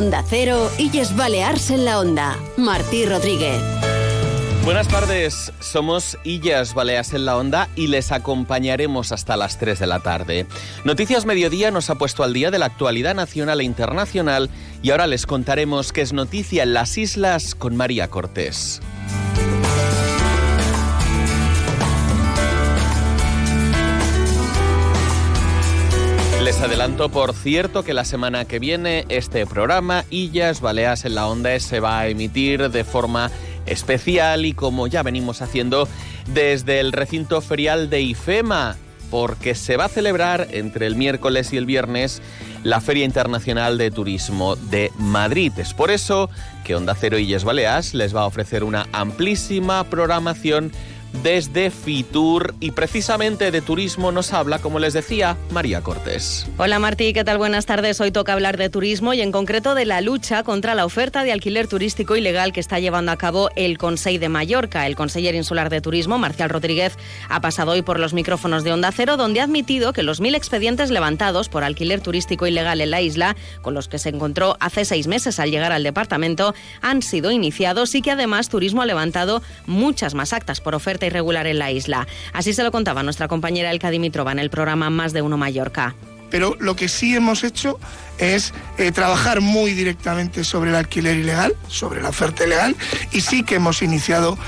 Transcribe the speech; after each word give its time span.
Onda 0.00 0.24
Cero, 0.26 0.70
Illes 0.78 1.14
Balears 1.14 1.68
en 1.68 1.84
la 1.84 2.00
Onda. 2.00 2.38
Martí 2.56 3.04
Rodríguez. 3.04 3.60
Buenas 4.64 4.88
tardes, 4.88 5.52
somos 5.60 6.16
Illas 6.24 6.72
Baleas 6.72 7.12
en 7.12 7.26
la 7.26 7.36
Onda 7.36 7.68
y 7.76 7.88
les 7.88 8.10
acompañaremos 8.10 9.12
hasta 9.12 9.36
las 9.36 9.58
3 9.58 9.78
de 9.78 9.86
la 9.86 10.00
tarde. 10.00 10.46
Noticias 10.84 11.26
Mediodía 11.26 11.70
nos 11.70 11.90
ha 11.90 11.96
puesto 11.96 12.22
al 12.22 12.32
día 12.32 12.50
de 12.50 12.58
la 12.58 12.64
actualidad 12.64 13.14
nacional 13.14 13.60
e 13.60 13.64
internacional 13.64 14.48
y 14.82 14.90
ahora 14.90 15.06
les 15.06 15.26
contaremos 15.26 15.92
qué 15.92 16.00
es 16.00 16.14
noticia 16.14 16.62
en 16.62 16.72
las 16.72 16.96
islas 16.96 17.54
con 17.54 17.76
María 17.76 18.08
Cortés. 18.08 18.80
Les 26.50 26.60
adelanto, 26.60 27.08
por 27.10 27.32
cierto, 27.32 27.84
que 27.84 27.94
la 27.94 28.04
semana 28.04 28.44
que 28.44 28.58
viene 28.58 29.04
este 29.08 29.46
programa, 29.46 30.04
Illas 30.10 30.60
Baleas 30.60 31.04
en 31.04 31.14
la 31.14 31.28
Onda, 31.28 31.56
se 31.60 31.78
va 31.78 32.00
a 32.00 32.08
emitir 32.08 32.70
de 32.70 32.82
forma 32.82 33.30
especial 33.66 34.44
y 34.44 34.52
como 34.52 34.88
ya 34.88 35.04
venimos 35.04 35.42
haciendo 35.42 35.86
desde 36.34 36.80
el 36.80 36.90
recinto 36.90 37.40
ferial 37.40 37.88
de 37.88 38.00
IFEMA, 38.00 38.74
porque 39.12 39.54
se 39.54 39.76
va 39.76 39.84
a 39.84 39.88
celebrar 39.88 40.48
entre 40.50 40.88
el 40.88 40.96
miércoles 40.96 41.52
y 41.52 41.56
el 41.56 41.66
viernes 41.66 42.20
la 42.64 42.80
Feria 42.80 43.04
Internacional 43.04 43.78
de 43.78 43.92
Turismo 43.92 44.56
de 44.56 44.90
Madrid. 44.98 45.52
Es 45.56 45.72
por 45.72 45.92
eso 45.92 46.30
que 46.64 46.74
Onda 46.74 46.96
Cero 46.96 47.16
Illes 47.16 47.44
Baleas 47.44 47.94
les 47.94 48.12
va 48.14 48.22
a 48.22 48.26
ofrecer 48.26 48.64
una 48.64 48.88
amplísima 48.90 49.84
programación 49.84 50.72
desde 51.22 51.70
Fitur 51.70 52.54
y 52.60 52.70
precisamente 52.72 53.50
de 53.50 53.60
turismo 53.60 54.12
nos 54.12 54.32
habla, 54.32 54.58
como 54.58 54.78
les 54.78 54.92
decía, 54.92 55.36
María 55.50 55.82
Cortés. 55.82 56.46
Hola 56.56 56.78
Martí, 56.78 57.12
¿qué 57.12 57.24
tal? 57.24 57.38
Buenas 57.38 57.66
tardes. 57.66 58.00
Hoy 58.00 58.10
toca 58.10 58.32
hablar 58.32 58.56
de 58.56 58.70
turismo 58.70 59.12
y 59.12 59.20
en 59.20 59.32
concreto 59.32 59.74
de 59.74 59.84
la 59.84 60.00
lucha 60.00 60.42
contra 60.42 60.74
la 60.74 60.84
oferta 60.84 61.24
de 61.24 61.32
alquiler 61.32 61.68
turístico 61.68 62.16
ilegal 62.16 62.52
que 62.52 62.60
está 62.60 62.78
llevando 62.78 63.12
a 63.12 63.16
cabo 63.16 63.50
el 63.56 63.78
Consejo 63.78 64.20
de 64.20 64.28
Mallorca. 64.28 64.86
El 64.86 64.96
conseller 64.96 65.34
insular 65.34 65.68
de 65.70 65.80
turismo, 65.80 66.18
Marcial 66.18 66.48
Rodríguez, 66.48 66.96
ha 67.28 67.40
pasado 67.40 67.72
hoy 67.72 67.82
por 67.82 68.00
los 68.00 68.14
micrófonos 68.14 68.64
de 68.64 68.72
Onda 68.72 68.92
Cero, 68.92 69.16
donde 69.16 69.40
ha 69.40 69.44
admitido 69.44 69.92
que 69.92 70.02
los 70.02 70.20
mil 70.20 70.34
expedientes 70.34 70.90
levantados 70.90 71.48
por 71.48 71.64
alquiler 71.64 72.00
turístico 72.00 72.46
ilegal 72.46 72.80
en 72.80 72.90
la 72.90 73.00
isla, 73.00 73.36
con 73.62 73.74
los 73.74 73.88
que 73.88 73.98
se 73.98 74.08
encontró 74.08 74.56
hace 74.60 74.84
seis 74.84 75.06
meses 75.06 75.38
al 75.38 75.50
llegar 75.50 75.72
al 75.72 75.82
departamento, 75.82 76.54
han 76.80 77.02
sido 77.02 77.30
iniciados 77.30 77.94
y 77.94 78.02
que 78.02 78.10
además 78.10 78.48
Turismo 78.48 78.82
ha 78.82 78.86
levantado 78.86 79.42
muchas 79.66 80.14
más 80.14 80.32
actas 80.32 80.60
por 80.60 80.74
oferta 80.74 80.99
irregular 81.06 81.46
en 81.46 81.58
la 81.58 81.70
isla. 81.70 82.06
Así 82.32 82.52
se 82.52 82.62
lo 82.62 82.72
contaba 82.72 83.02
nuestra 83.02 83.28
compañera 83.28 83.70
Elka 83.70 83.90
Dimitrova 83.90 84.32
en 84.32 84.38
el 84.38 84.50
programa 84.50 84.90
Más 84.90 85.12
de 85.12 85.22
Uno 85.22 85.36
Mallorca. 85.36 85.94
Pero 86.30 86.56
lo 86.60 86.76
que 86.76 86.88
sí 86.88 87.14
hemos 87.14 87.42
hecho 87.42 87.78
es 88.18 88.54
eh, 88.78 88.92
trabajar 88.92 89.40
muy 89.40 89.72
directamente 89.72 90.44
sobre 90.44 90.70
el 90.70 90.76
alquiler 90.76 91.16
ilegal, 91.16 91.56
sobre 91.68 92.00
la 92.02 92.10
oferta 92.10 92.44
ilegal, 92.46 92.76
y 93.12 93.20
sí 93.20 93.42
que 93.42 93.56
hemos 93.56 93.82
iniciado, 93.82 94.38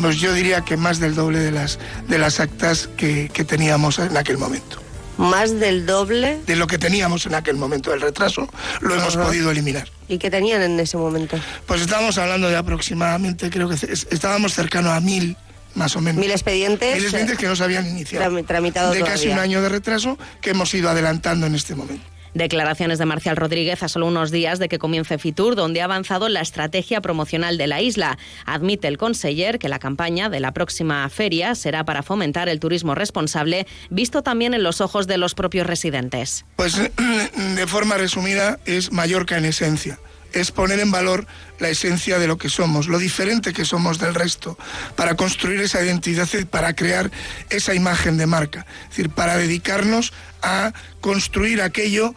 pues 0.00 0.20
yo 0.20 0.32
diría 0.32 0.60
que 0.60 0.76
más 0.76 1.00
del 1.00 1.14
doble 1.14 1.40
de 1.40 1.50
las, 1.50 1.78
de 2.08 2.18
las 2.18 2.38
actas 2.40 2.88
que, 2.96 3.28
que 3.32 3.44
teníamos 3.44 3.98
en 3.98 4.16
aquel 4.16 4.38
momento 4.38 4.82
más 5.18 5.60
del 5.60 5.86
doble 5.86 6.40
de 6.46 6.56
lo 6.56 6.66
que 6.66 6.78
teníamos 6.78 7.26
en 7.26 7.34
aquel 7.34 7.56
momento 7.56 7.90
del 7.90 8.00
retraso, 8.00 8.48
lo 8.80 8.94
hemos 8.94 9.16
podido 9.16 9.50
eliminar. 9.50 9.88
¿Y 10.08 10.18
qué 10.18 10.30
tenían 10.30 10.62
en 10.62 10.80
ese 10.80 10.96
momento? 10.96 11.38
Pues 11.66 11.80
estábamos 11.80 12.18
hablando 12.18 12.48
de 12.48 12.56
aproximadamente, 12.56 13.50
creo 13.50 13.68
que 13.68 13.74
estábamos 13.74 14.54
cercanos 14.54 14.92
a 14.92 15.00
mil 15.00 15.36
más 15.74 15.96
o 15.96 16.00
menos. 16.00 16.20
Mil 16.20 16.30
expedientes. 16.30 16.94
Mil 16.94 17.04
expedientes 17.04 17.38
que 17.38 17.46
no 17.46 17.56
se 17.56 17.64
habían 17.64 17.86
iniciado. 17.86 18.42
Tramitado 18.44 18.92
de 18.92 19.02
casi 19.02 19.28
un 19.28 19.38
año 19.38 19.62
de 19.62 19.68
retraso 19.68 20.18
que 20.40 20.50
hemos 20.50 20.72
ido 20.74 20.90
adelantando 20.90 21.46
en 21.46 21.54
este 21.54 21.74
momento. 21.74 22.12
Declaraciones 22.34 22.98
de 22.98 23.04
Marcial 23.04 23.36
Rodríguez 23.36 23.82
a 23.82 23.88
solo 23.88 24.06
unos 24.06 24.30
días 24.30 24.58
de 24.58 24.68
que 24.68 24.78
comience 24.78 25.18
Fitur, 25.18 25.54
donde 25.54 25.82
ha 25.82 25.84
avanzado 25.84 26.30
la 26.30 26.40
estrategia 26.40 27.02
promocional 27.02 27.58
de 27.58 27.66
la 27.66 27.82
isla. 27.82 28.18
Admite 28.46 28.88
el 28.88 28.96
conseller 28.96 29.58
que 29.58 29.68
la 29.68 29.78
campaña 29.78 30.30
de 30.30 30.40
la 30.40 30.52
próxima 30.52 31.06
feria 31.10 31.54
será 31.54 31.84
para 31.84 32.02
fomentar 32.02 32.48
el 32.48 32.58
turismo 32.58 32.94
responsable, 32.94 33.66
visto 33.90 34.22
también 34.22 34.54
en 34.54 34.62
los 34.62 34.80
ojos 34.80 35.06
de 35.06 35.18
los 35.18 35.34
propios 35.34 35.66
residentes. 35.66 36.46
Pues 36.56 36.80
de 37.56 37.66
forma 37.66 37.98
resumida 37.98 38.58
es 38.64 38.92
Mallorca 38.92 39.36
en 39.36 39.44
esencia 39.44 39.98
es 40.32 40.50
poner 40.50 40.80
en 40.80 40.90
valor 40.90 41.26
la 41.58 41.68
esencia 41.68 42.18
de 42.18 42.26
lo 42.26 42.38
que 42.38 42.48
somos, 42.48 42.88
lo 42.88 42.98
diferente 42.98 43.52
que 43.52 43.64
somos 43.64 43.98
del 43.98 44.14
resto, 44.14 44.58
para 44.96 45.14
construir 45.14 45.60
esa 45.60 45.82
identidad 45.82 46.28
y 46.38 46.44
para 46.44 46.74
crear 46.74 47.10
esa 47.50 47.74
imagen 47.74 48.18
de 48.18 48.26
marca. 48.26 48.66
Es 48.84 48.90
decir, 48.90 49.10
para 49.10 49.36
dedicarnos 49.36 50.12
a 50.42 50.72
construir 51.00 51.62
aquello 51.62 52.14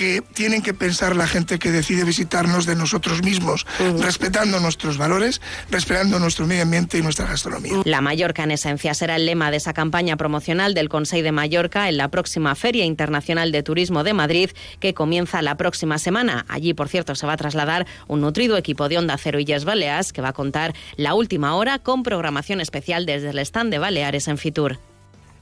que 0.00 0.22
tienen 0.32 0.62
que 0.62 0.72
pensar 0.72 1.14
la 1.14 1.26
gente 1.26 1.58
que 1.58 1.70
decide 1.70 2.04
visitarnos 2.04 2.64
de 2.64 2.74
nosotros 2.74 3.22
mismos, 3.22 3.66
respetando 3.98 4.58
nuestros 4.58 4.96
valores, 4.96 5.42
respetando 5.70 6.18
nuestro 6.18 6.46
medio 6.46 6.62
ambiente 6.62 6.96
y 6.96 7.02
nuestra 7.02 7.26
gastronomía. 7.26 7.82
La 7.84 8.00
Mallorca 8.00 8.42
en 8.44 8.52
esencia 8.52 8.94
será 8.94 9.16
el 9.16 9.26
lema 9.26 9.50
de 9.50 9.58
esa 9.58 9.74
campaña 9.74 10.16
promocional 10.16 10.72
del 10.72 10.88
Consejo 10.88 11.24
de 11.24 11.32
Mallorca 11.32 11.90
en 11.90 11.98
la 11.98 12.08
próxima 12.08 12.54
Feria 12.54 12.86
Internacional 12.86 13.52
de 13.52 13.62
Turismo 13.62 14.02
de 14.02 14.14
Madrid 14.14 14.50
que 14.78 14.94
comienza 14.94 15.42
la 15.42 15.58
próxima 15.58 15.98
semana. 15.98 16.46
Allí, 16.48 16.72
por 16.72 16.88
cierto, 16.88 17.14
se 17.14 17.26
va 17.26 17.34
a 17.34 17.36
trasladar 17.36 17.86
un 18.08 18.22
nutrido 18.22 18.56
equipo 18.56 18.88
de 18.88 18.96
Onda 18.96 19.18
Cero 19.18 19.38
Illes 19.38 19.66
Baleas 19.66 20.14
que 20.14 20.22
va 20.22 20.28
a 20.28 20.32
contar 20.32 20.72
la 20.96 21.12
última 21.12 21.56
hora 21.56 21.78
con 21.78 22.04
programación 22.04 22.62
especial 22.62 23.04
desde 23.04 23.28
el 23.28 23.38
stand 23.40 23.70
de 23.70 23.78
Baleares 23.78 24.28
en 24.28 24.38
Fitur. 24.38 24.78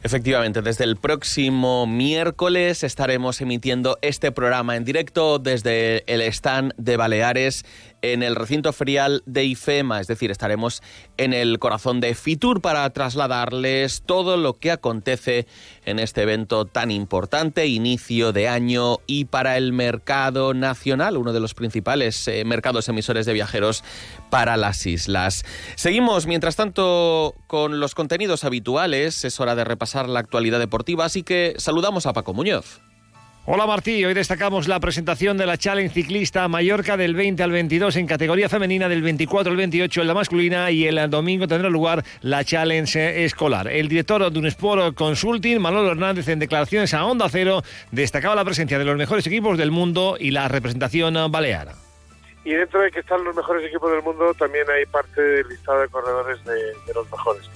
Efectivamente, 0.03 0.63
desde 0.63 0.85
el 0.85 0.97
próximo 0.97 1.87
miércoles 1.89 2.85
estaremos 2.85 3.41
emitiendo 3.41 3.99
este 4.01 4.31
programa 4.31 4.77
en 4.77 4.85
directo 4.85 5.41
desde 5.41 6.05
el 6.07 6.21
stand 6.21 6.73
de 6.77 6.97
Baleares 6.97 7.65
en 8.03 8.23
el 8.23 8.37
recinto 8.37 8.73
ferial 8.73 9.23
de 9.27 9.45
IFEMA, 9.45 10.01
es 10.01 10.07
decir, 10.07 10.31
estaremos 10.31 10.83
en 11.17 11.33
el 11.33 11.59
corazón 11.59 12.01
de 12.01 12.15
Fitur 12.15 12.61
para 12.61 12.89
trasladarles 12.91 14.03
todo 14.03 14.37
lo 14.37 14.55
que 14.55 14.71
acontece 14.71 15.47
en 15.85 15.99
este 15.99 16.23
evento 16.23 16.65
tan 16.65 16.91
importante, 16.91 17.67
inicio 17.67 18.33
de 18.33 18.49
año 18.49 18.99
y 19.07 19.25
para 19.27 19.57
el 19.57 19.73
mercado 19.73 20.55
nacional, 20.55 21.17
uno 21.17 21.33
de 21.33 21.41
los 21.41 21.55
principales 21.55 22.29
eh, 22.29 22.45
mercados 22.45 22.89
emisores 22.89 23.27
de 23.27 23.33
viajeros 23.33 23.83
para 24.31 24.57
las 24.57 24.87
islas. 24.87 25.45
Seguimos, 25.75 26.27
mientras 26.27 26.57
tanto, 26.57 27.35
con 27.47 27.81
los 27.81 27.95
contenidos 27.95 28.45
habituales, 28.45 29.25
es 29.25 29.41
hora 29.41 29.55
de 29.55 29.65
repasar 29.65 30.09
la 30.09 30.21
actualidad 30.21 30.59
deportiva, 30.59 31.05
así 31.05 31.23
que 31.23 31.55
saludamos 31.59 32.07
a 32.07 32.13
Paco 32.13 32.35
Muñoz. 32.35 32.81
Hola 33.51 33.65
Martí, 33.65 34.05
hoy 34.05 34.13
destacamos 34.13 34.69
la 34.69 34.79
presentación 34.79 35.39
de 35.39 35.47
la 35.47 35.57
Challenge 35.57 35.89
Ciclista 35.89 36.47
Mallorca 36.49 36.99
del 36.99 37.15
20 37.15 37.43
al 37.43 37.51
22 37.51 37.97
en 37.97 38.07
categoría 38.07 38.47
femenina, 38.51 38.91
del 38.91 39.01
24 39.01 39.51
al 39.51 39.57
28 39.57 40.03
en 40.03 40.07
la 40.07 40.13
masculina 40.13 40.71
y 40.71 40.87
el 40.87 41.09
domingo 41.09 41.49
tendrá 41.49 41.71
lugar 41.71 42.05
la 42.21 42.45
Challenge 42.45 43.25
Escolar. 43.25 43.69
El 43.69 43.89
director 43.89 44.31
de 44.31 44.39
un 44.39 44.45
Sport 44.49 44.95
Consulting, 44.95 45.63
Manolo 45.63 45.91
Hernández, 45.91 46.29
en 46.29 46.41
declaraciones 46.41 46.93
a 46.93 47.07
Onda 47.07 47.27
Cero, 47.31 47.63
destacaba 47.91 48.35
la 48.35 48.45
presencia 48.45 48.79
de 48.79 48.85
los 48.85 48.99
mejores 48.99 49.27
equipos 49.27 49.57
del 49.57 49.71
mundo 49.71 50.19
y 50.21 50.31
la 50.31 50.47
representación 50.49 51.15
baleara. 51.33 51.73
Y 52.45 52.53
dentro 52.53 52.83
de 52.83 52.91
que 52.91 53.01
están 53.01 53.25
los 53.25 53.35
mejores 53.35 53.67
equipos 53.67 53.91
del 53.91 54.03
mundo, 54.03 54.35
también 54.35 54.67
hay 54.71 54.85
parte 54.85 55.23
del 55.23 55.49
listado 55.49 55.81
de 55.81 55.89
corredores 55.89 56.45
de 56.45 56.93
los 56.95 57.11
mejores. 57.11 57.49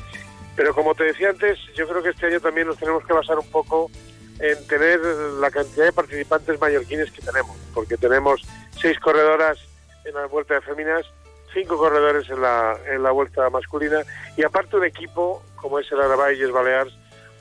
Pero 0.57 0.75
como 0.75 0.95
te 0.95 1.05
decía 1.05 1.29
antes, 1.29 1.59
yo 1.77 1.87
creo 1.87 2.03
que 2.03 2.09
este 2.09 2.29
año 2.29 2.41
también 2.41 2.67
nos 2.67 2.79
tenemos 2.79 3.05
que 3.05 3.13
basar 3.13 3.39
un 3.39 3.51
poco 3.51 3.91
en 4.39 4.67
tener 4.67 5.01
la 5.41 5.51
cantidad 5.51 5.87
de 5.87 5.93
participantes 5.93 6.61
mallorquines 6.61 7.11
que 7.13 7.23
tenemos, 7.23 7.57
porque 7.75 7.97
tenemos 7.97 8.43
seis 8.81 8.99
corredoras 8.99 9.59
en 10.05 10.15
la 10.15 10.27
vuelta 10.27 10.55
de 10.55 10.61
féminas, 10.63 11.07
cinco 11.53 11.77
corredores 11.77 12.29
en 12.31 12.41
la, 12.41 12.77
en 12.89 13.03
la 13.03 13.11
vuelta 13.11 13.49
masculina 13.51 14.03
y 14.37 14.43
aparte 14.43 14.77
un 14.77 14.85
equipo 14.85 15.43
como 15.57 15.79
es 15.79 15.91
el 15.93 16.01
Arabay 16.01 16.39
y 16.39 16.43
el 16.43 16.53
Balears, 16.53 16.93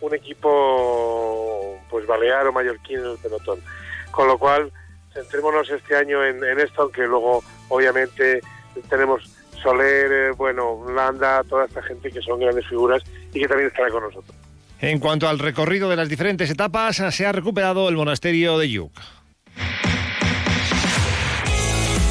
un 0.02 0.14
equipo 0.14 1.80
pues 1.90 2.06
balear 2.06 2.48
o 2.48 2.54
mallorquín 2.54 3.00
en 3.00 3.12
el 3.12 3.18
pelotón. 3.18 3.60
Con 4.12 4.28
lo 4.28 4.38
cual, 4.38 4.72
centrémonos 5.14 5.70
este 5.70 5.96
año 5.96 6.24
en, 6.24 6.60
esto, 6.60 6.84
aunque 6.84 7.04
luego 7.04 7.44
obviamente 7.70 8.42
tenemos 8.90 9.30
Soler, 9.62 10.12
eh, 10.12 10.32
bueno, 10.32 10.86
Landa, 10.92 11.44
toda 11.44 11.66
esta 11.66 11.84
gente 11.84 12.12
que 12.12 12.22
son 12.22 12.40
grandes 12.40 12.68
figuras 12.68 13.04
y 13.32 13.42
que 13.42 13.48
también 13.48 13.70
estará 13.70 13.90
con 13.90 14.04
nosotros. 14.04 14.36
En 14.82 14.98
cuanto 14.98 15.30
al 15.30 15.38
recorrido 15.38 15.90
de 15.90 15.96
las 15.96 16.10
diferentes 16.10 16.50
etapas, 16.50 17.04
se 17.12 17.26
ha 17.28 17.32
recuperado 17.32 17.88
el 17.88 17.96
monasterio 17.96 18.58
de 18.58 18.68
Yuc. 18.68 18.92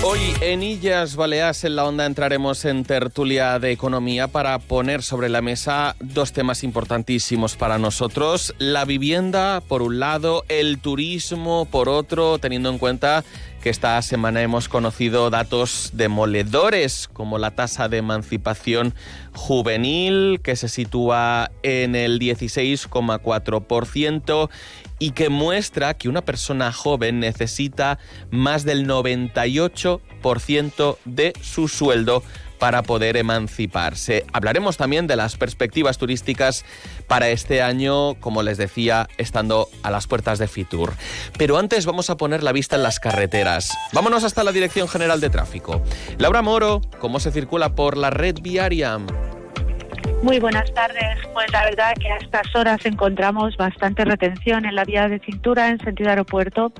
Hoy 0.02 0.20
en 0.40 0.62
Illas 0.62 1.16
Baleas 1.16 1.64
en 1.64 1.76
la 1.76 1.84
Onda 1.84 2.06
entraremos 2.06 2.64
en 2.64 2.84
tertulia 2.84 3.58
de 3.58 3.72
economía 3.72 4.28
para 4.28 4.58
poner 4.58 5.02
sobre 5.02 5.28
la 5.28 5.42
mesa 5.42 5.94
dos 6.00 6.32
temas 6.32 6.62
importantísimos 6.62 7.56
para 7.56 7.76
nosotros. 7.78 8.54
La 8.58 8.84
vivienda, 8.84 9.60
por 9.60 9.82
un 9.82 9.98
lado, 9.98 10.44
el 10.48 10.78
turismo, 10.78 11.66
por 11.66 11.88
otro, 11.88 12.38
teniendo 12.38 12.70
en 12.70 12.78
cuenta 12.78 13.24
que 13.60 13.70
esta 13.70 14.00
semana 14.02 14.42
hemos 14.42 14.68
conocido 14.68 15.30
datos 15.30 15.90
demoledores 15.92 17.08
como 17.12 17.38
la 17.38 17.50
tasa 17.50 17.88
de 17.88 17.98
emancipación 17.98 18.94
juvenil 19.34 20.40
que 20.42 20.56
se 20.56 20.68
sitúa 20.68 21.52
en 21.62 21.94
el 21.94 22.18
16,4% 22.18 24.50
y 24.98 25.12
que 25.12 25.28
muestra 25.28 25.94
que 25.94 26.08
una 26.08 26.22
persona 26.22 26.72
joven 26.72 27.20
necesita 27.20 28.00
más 28.30 28.64
del 28.64 28.88
98% 28.88 30.96
de 31.04 31.32
su 31.42 31.68
sueldo 31.68 32.24
para 32.60 32.82
poder 32.82 33.16
emanciparse. 33.16 34.24
Hablaremos 34.32 34.76
también 34.76 35.08
de 35.08 35.16
las 35.16 35.36
perspectivas 35.36 35.98
turísticas 35.98 36.64
para 37.08 37.30
este 37.30 37.62
año, 37.62 38.14
como 38.20 38.44
les 38.44 38.58
decía, 38.58 39.08
estando 39.18 39.66
a 39.82 39.90
las 39.90 40.06
puertas 40.06 40.38
de 40.38 40.46
Fitur. 40.46 40.92
Pero 41.36 41.58
antes 41.58 41.86
vamos 41.86 42.10
a 42.10 42.16
poner 42.16 42.44
la 42.44 42.52
vista 42.52 42.76
en 42.76 42.84
las 42.84 43.00
carreteras. 43.00 43.76
Vámonos 43.92 44.22
hasta 44.22 44.44
la 44.44 44.52
Dirección 44.52 44.86
General 44.86 45.20
de 45.20 45.30
Tráfico. 45.30 45.82
Laura 46.18 46.42
Moro, 46.42 46.82
¿cómo 47.00 47.18
se 47.18 47.32
circula 47.32 47.74
por 47.74 47.96
la 47.96 48.10
red 48.10 48.36
viaria? 48.40 48.98
Muy 50.22 50.38
buenas 50.38 50.70
tardes. 50.74 51.18
Pues 51.32 51.50
la 51.50 51.64
verdad 51.64 51.94
que 51.98 52.12
a 52.12 52.18
estas 52.18 52.54
horas 52.54 52.84
encontramos 52.84 53.56
bastante 53.56 54.04
retención 54.04 54.66
en 54.66 54.74
la 54.74 54.84
vía 54.84 55.08
de 55.08 55.18
cintura 55.20 55.68
en 55.68 55.78
sentido 55.80 56.10
aeropuerto 56.10 56.74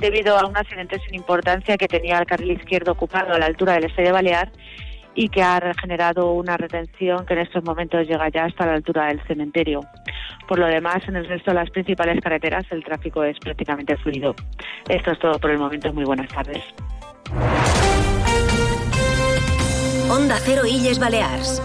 debido 0.00 0.38
a 0.38 0.46
un 0.46 0.56
accidente 0.56 1.00
sin 1.04 1.16
importancia 1.16 1.76
que 1.76 1.88
tenía 1.88 2.18
el 2.18 2.26
carril 2.26 2.52
izquierdo 2.52 2.92
ocupado 2.92 3.34
a 3.34 3.38
la 3.40 3.46
altura 3.46 3.72
del 3.72 3.84
Estadio 3.86 4.12
Balear 4.12 4.52
y 5.14 5.28
que 5.28 5.42
ha 5.42 5.60
generado 5.80 6.32
una 6.32 6.56
retención 6.56 7.24
que 7.26 7.34
en 7.34 7.40
estos 7.40 7.64
momentos 7.64 8.06
llega 8.06 8.28
ya 8.28 8.44
hasta 8.44 8.66
la 8.66 8.74
altura 8.74 9.06
del 9.06 9.22
cementerio. 9.26 9.80
Por 10.48 10.58
lo 10.58 10.66
demás, 10.66 11.06
en 11.08 11.16
el 11.16 11.26
resto 11.26 11.50
de 11.50 11.56
las 11.56 11.70
principales 11.70 12.20
carreteras 12.20 12.64
el 12.70 12.84
tráfico 12.84 13.22
es 13.24 13.38
prácticamente 13.38 13.96
fluido. 13.96 14.34
Esto 14.88 15.12
es 15.12 15.18
todo 15.18 15.38
por 15.38 15.50
el 15.50 15.58
momento. 15.58 15.92
Muy 15.92 16.04
buenas 16.04 16.28
tardes. 16.28 16.62
Onda 20.10 20.36
Cero 20.44 20.62
Illes 20.66 20.98
Balears. 20.98 21.62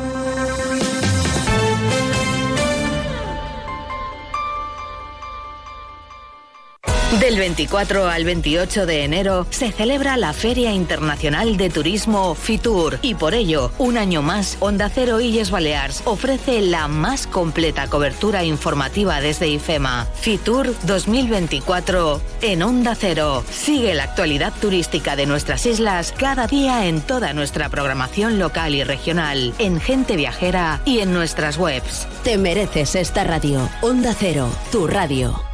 Del 7.18 7.40
24 7.40 8.08
al 8.08 8.24
28 8.24 8.86
de 8.86 9.04
enero 9.04 9.48
se 9.50 9.72
celebra 9.72 10.16
la 10.16 10.32
Feria 10.32 10.74
Internacional 10.74 11.58
de 11.58 11.72
Turismo 11.72 12.36
FITUR 12.36 13.00
y 13.02 13.16
por 13.16 13.34
ello, 13.34 13.72
un 13.80 13.98
año 13.98 14.22
más, 14.22 14.58
Onda 14.60 14.92
Cero 14.94 15.20
Illes 15.20 15.50
Balears 15.50 16.04
ofrece 16.06 16.62
la 16.62 16.88
más 16.88 17.26
completa 17.26 17.88
cobertura 17.88 18.44
informativa 18.44 19.22
desde 19.22 19.48
IFEMA. 19.48 20.08
FITUR 20.22 20.76
2024 20.84 22.22
en 22.44 22.62
Onda 22.62 22.94
Cero. 22.94 23.44
Sigue 23.50 23.96
la 23.96 24.04
actualidad 24.04 24.54
turística 24.62 25.16
de 25.16 25.26
nuestras 25.26 25.66
islas 25.66 26.14
cada 26.16 26.46
día 26.46 26.86
en 26.86 27.02
toda 27.02 27.34
nuestra 27.34 27.70
programación 27.70 28.38
local 28.38 28.76
y 28.76 28.84
regional, 28.84 29.56
en 29.58 29.82
Gente 29.82 30.16
Viajera 30.16 30.80
y 30.86 31.00
en 31.00 31.12
nuestras 31.12 31.58
webs. 31.58 32.08
Te 32.24 32.38
mereces 32.38 32.94
esta 32.94 33.24
radio. 33.24 33.68
Onda 33.82 34.14
Cero, 34.18 34.48
tu 34.72 34.86
radio. 34.86 35.49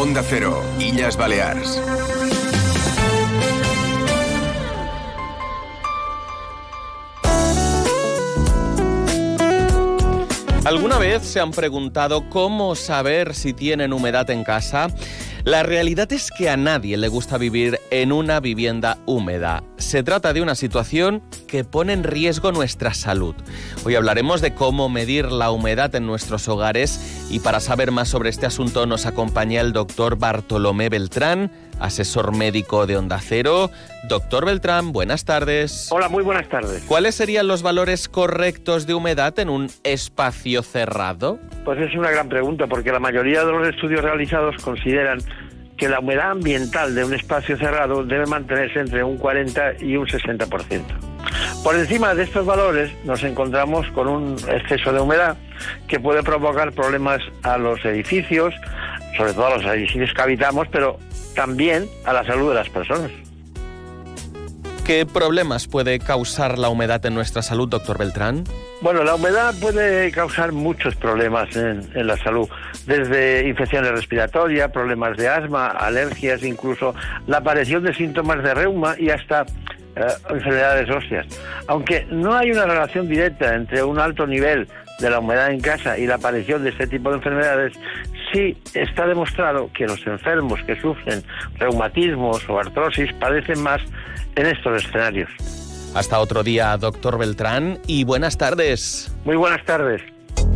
Onda 0.00 0.22
Cero, 0.22 0.62
Illas 0.78 1.16
Balears. 1.16 1.82
¿Alguna 10.64 10.98
vez 10.98 11.24
se 11.24 11.40
han 11.40 11.50
preguntado 11.50 12.30
cómo 12.30 12.76
saber 12.76 13.34
si 13.34 13.52
tienen 13.52 13.92
humedad 13.92 14.30
en 14.30 14.44
casa? 14.44 14.86
La 15.44 15.62
realidad 15.62 16.12
es 16.12 16.30
que 16.36 16.50
a 16.50 16.56
nadie 16.56 16.96
le 16.96 17.08
gusta 17.08 17.38
vivir 17.38 17.78
en 17.90 18.12
una 18.12 18.40
vivienda 18.40 18.98
húmeda. 19.06 19.62
Se 19.76 20.02
trata 20.02 20.32
de 20.32 20.42
una 20.42 20.54
situación 20.54 21.22
que 21.46 21.64
pone 21.64 21.92
en 21.92 22.04
riesgo 22.04 22.52
nuestra 22.52 22.92
salud. 22.92 23.34
Hoy 23.84 23.94
hablaremos 23.94 24.40
de 24.40 24.54
cómo 24.54 24.88
medir 24.88 25.30
la 25.30 25.50
humedad 25.50 25.94
en 25.94 26.06
nuestros 26.06 26.48
hogares 26.48 27.26
y 27.30 27.38
para 27.38 27.60
saber 27.60 27.92
más 27.92 28.08
sobre 28.08 28.30
este 28.30 28.46
asunto 28.46 28.84
nos 28.86 29.06
acompaña 29.06 29.60
el 29.60 29.72
doctor 29.72 30.18
Bartolomé 30.18 30.88
Beltrán, 30.88 31.52
asesor 31.80 32.36
médico 32.36 32.86
de 32.86 32.96
Onda 32.96 33.18
Cero. 33.20 33.70
Doctor 34.08 34.46
Beltrán, 34.46 34.92
buenas 34.92 35.24
tardes. 35.24 35.88
Hola, 35.90 36.08
muy 36.08 36.22
buenas 36.22 36.48
tardes. 36.48 36.82
¿Cuáles 36.86 37.14
serían 37.14 37.46
los 37.46 37.62
valores 37.62 38.08
correctos 38.08 38.86
de 38.86 38.94
humedad 38.94 39.38
en 39.38 39.48
un 39.48 39.68
espacio 39.84 40.62
cerrado? 40.62 41.38
Pues 41.64 41.78
es 41.80 41.94
una 41.94 42.10
gran 42.10 42.28
pregunta 42.28 42.66
porque 42.66 42.92
la 42.92 43.00
mayoría 43.00 43.44
de 43.44 43.52
los 43.52 43.68
estudios 43.68 44.02
realizados 44.02 44.56
consideran 44.62 45.18
que 45.78 45.88
la 45.88 46.00
humedad 46.00 46.32
ambiental 46.32 46.94
de 46.94 47.04
un 47.04 47.14
espacio 47.14 47.56
cerrado 47.56 48.04
debe 48.04 48.26
mantenerse 48.26 48.80
entre 48.80 49.04
un 49.04 49.16
40 49.16 49.74
y 49.80 49.96
un 49.96 50.06
60%. 50.06 50.82
Por 51.62 51.76
encima 51.76 52.14
de 52.14 52.24
estos 52.24 52.44
valores 52.44 52.90
nos 53.04 53.22
encontramos 53.22 53.86
con 53.92 54.08
un 54.08 54.36
exceso 54.48 54.92
de 54.92 55.00
humedad 55.00 55.36
que 55.86 56.00
puede 56.00 56.22
provocar 56.22 56.72
problemas 56.72 57.20
a 57.42 57.58
los 57.58 57.84
edificios, 57.84 58.54
sobre 59.18 59.34
todo 59.34 59.48
a 59.48 59.58
los 59.58 59.64
edificios 59.66 60.14
que 60.14 60.22
habitamos, 60.22 60.66
pero 60.72 60.98
también 61.34 61.86
a 62.06 62.14
la 62.14 62.24
salud 62.24 62.48
de 62.48 62.54
las 62.54 62.68
personas. 62.70 63.10
¿Qué 64.86 65.04
problemas 65.04 65.66
puede 65.66 65.98
causar 65.98 66.58
la 66.58 66.70
humedad 66.70 67.04
en 67.04 67.14
nuestra 67.14 67.42
salud, 67.42 67.68
doctor 67.68 67.98
Beltrán? 67.98 68.44
Bueno, 68.80 69.04
la 69.04 69.16
humedad 69.16 69.54
puede 69.60 70.10
causar 70.12 70.52
muchos 70.52 70.94
problemas 70.96 71.54
en, 71.54 71.82
en, 71.94 72.06
la 72.06 72.16
salud, 72.16 72.48
desde 72.86 73.46
infecciones 73.46 73.90
respiratorias, 73.90 74.70
problemas 74.70 75.18
de 75.18 75.28
asma, 75.28 75.66
alergias, 75.66 76.42
incluso 76.42 76.94
la 77.26 77.36
aparición 77.36 77.82
de 77.82 77.92
síntomas 77.92 78.42
de 78.42 78.54
reuma 78.54 78.94
y 78.98 79.10
hasta 79.10 79.44
eh, 79.98 80.06
enfermedades 80.30 80.88
óseas. 80.88 81.26
Aunque 81.66 82.06
no 82.10 82.34
hay 82.34 82.52
una 82.52 82.66
relación 82.66 83.08
directa 83.08 83.54
entre 83.54 83.82
un 83.82 83.98
alto 83.98 84.26
nivel 84.26 84.68
de 85.00 85.10
la 85.10 85.18
humedad 85.18 85.50
en 85.50 85.60
casa 85.60 85.98
y 85.98 86.06
la 86.06 86.14
aparición 86.14 86.62
de 86.62 86.70
este 86.70 86.86
tipo 86.86 87.10
de 87.10 87.16
enfermedades, 87.16 87.72
sí 88.32 88.56
está 88.74 89.06
demostrado 89.06 89.70
que 89.72 89.86
los 89.86 90.06
enfermos 90.06 90.60
que 90.64 90.80
sufren 90.80 91.22
reumatismos 91.58 92.48
o 92.48 92.58
artrosis 92.58 93.12
padecen 93.14 93.62
más 93.62 93.80
en 94.36 94.46
estos 94.46 94.84
escenarios. 94.84 95.30
Hasta 95.94 96.18
otro 96.20 96.42
día, 96.42 96.76
doctor 96.76 97.18
Beltrán, 97.18 97.78
y 97.86 98.04
buenas 98.04 98.38
tardes. 98.38 99.10
Muy 99.24 99.36
buenas 99.36 99.64
tardes. 99.64 100.02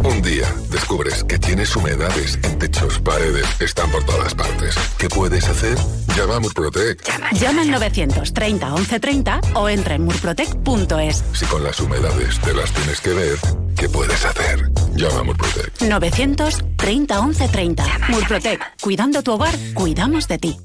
Un 0.05 0.23
día 0.23 0.47
descubres 0.71 1.25
que 1.25 1.39
tienes 1.39 1.75
humedades 1.77 2.39
en 2.43 2.59
techos, 2.59 2.99
paredes, 3.01 3.47
están 3.61 3.91
por 3.91 4.05
todas 4.05 4.35
partes. 4.35 4.77
¿Qué 4.99 5.09
puedes 5.09 5.49
hacer? 5.49 5.77
Llama 6.17 6.37
a 6.37 6.41
Murprotec. 6.41 7.05
Llama, 7.07 7.31
llama 7.33 7.63
al 7.63 7.71
930 7.71 8.67
1130 8.67 9.41
o 9.55 9.69
entra 9.69 9.95
en 9.95 10.05
murprotec.es. 10.05 11.25
Si 11.33 11.47
con 11.47 11.65
las 11.65 11.81
humedades 11.81 12.39
te 12.41 12.55
las 12.55 12.73
tienes 12.73 13.01
que 13.01 13.11
ver, 13.11 13.39
¿qué 13.77 13.89
puedes 13.89 14.25
hacer? 14.25 14.71
Llama 14.95 15.21
a 15.21 15.25
Murprotec. 15.25 15.81
930 15.81 17.23
1130. 17.23 17.85
Murprotec. 18.09 18.61
Cuidando 18.81 19.23
tu 19.23 19.33
hogar, 19.33 19.55
cuidamos 19.75 20.29
de 20.29 20.39
ti. 20.39 20.57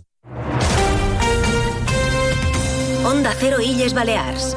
Onda 3.05 3.33
Cero 3.39 3.61
Illes 3.61 3.93
Balears. 3.93 4.55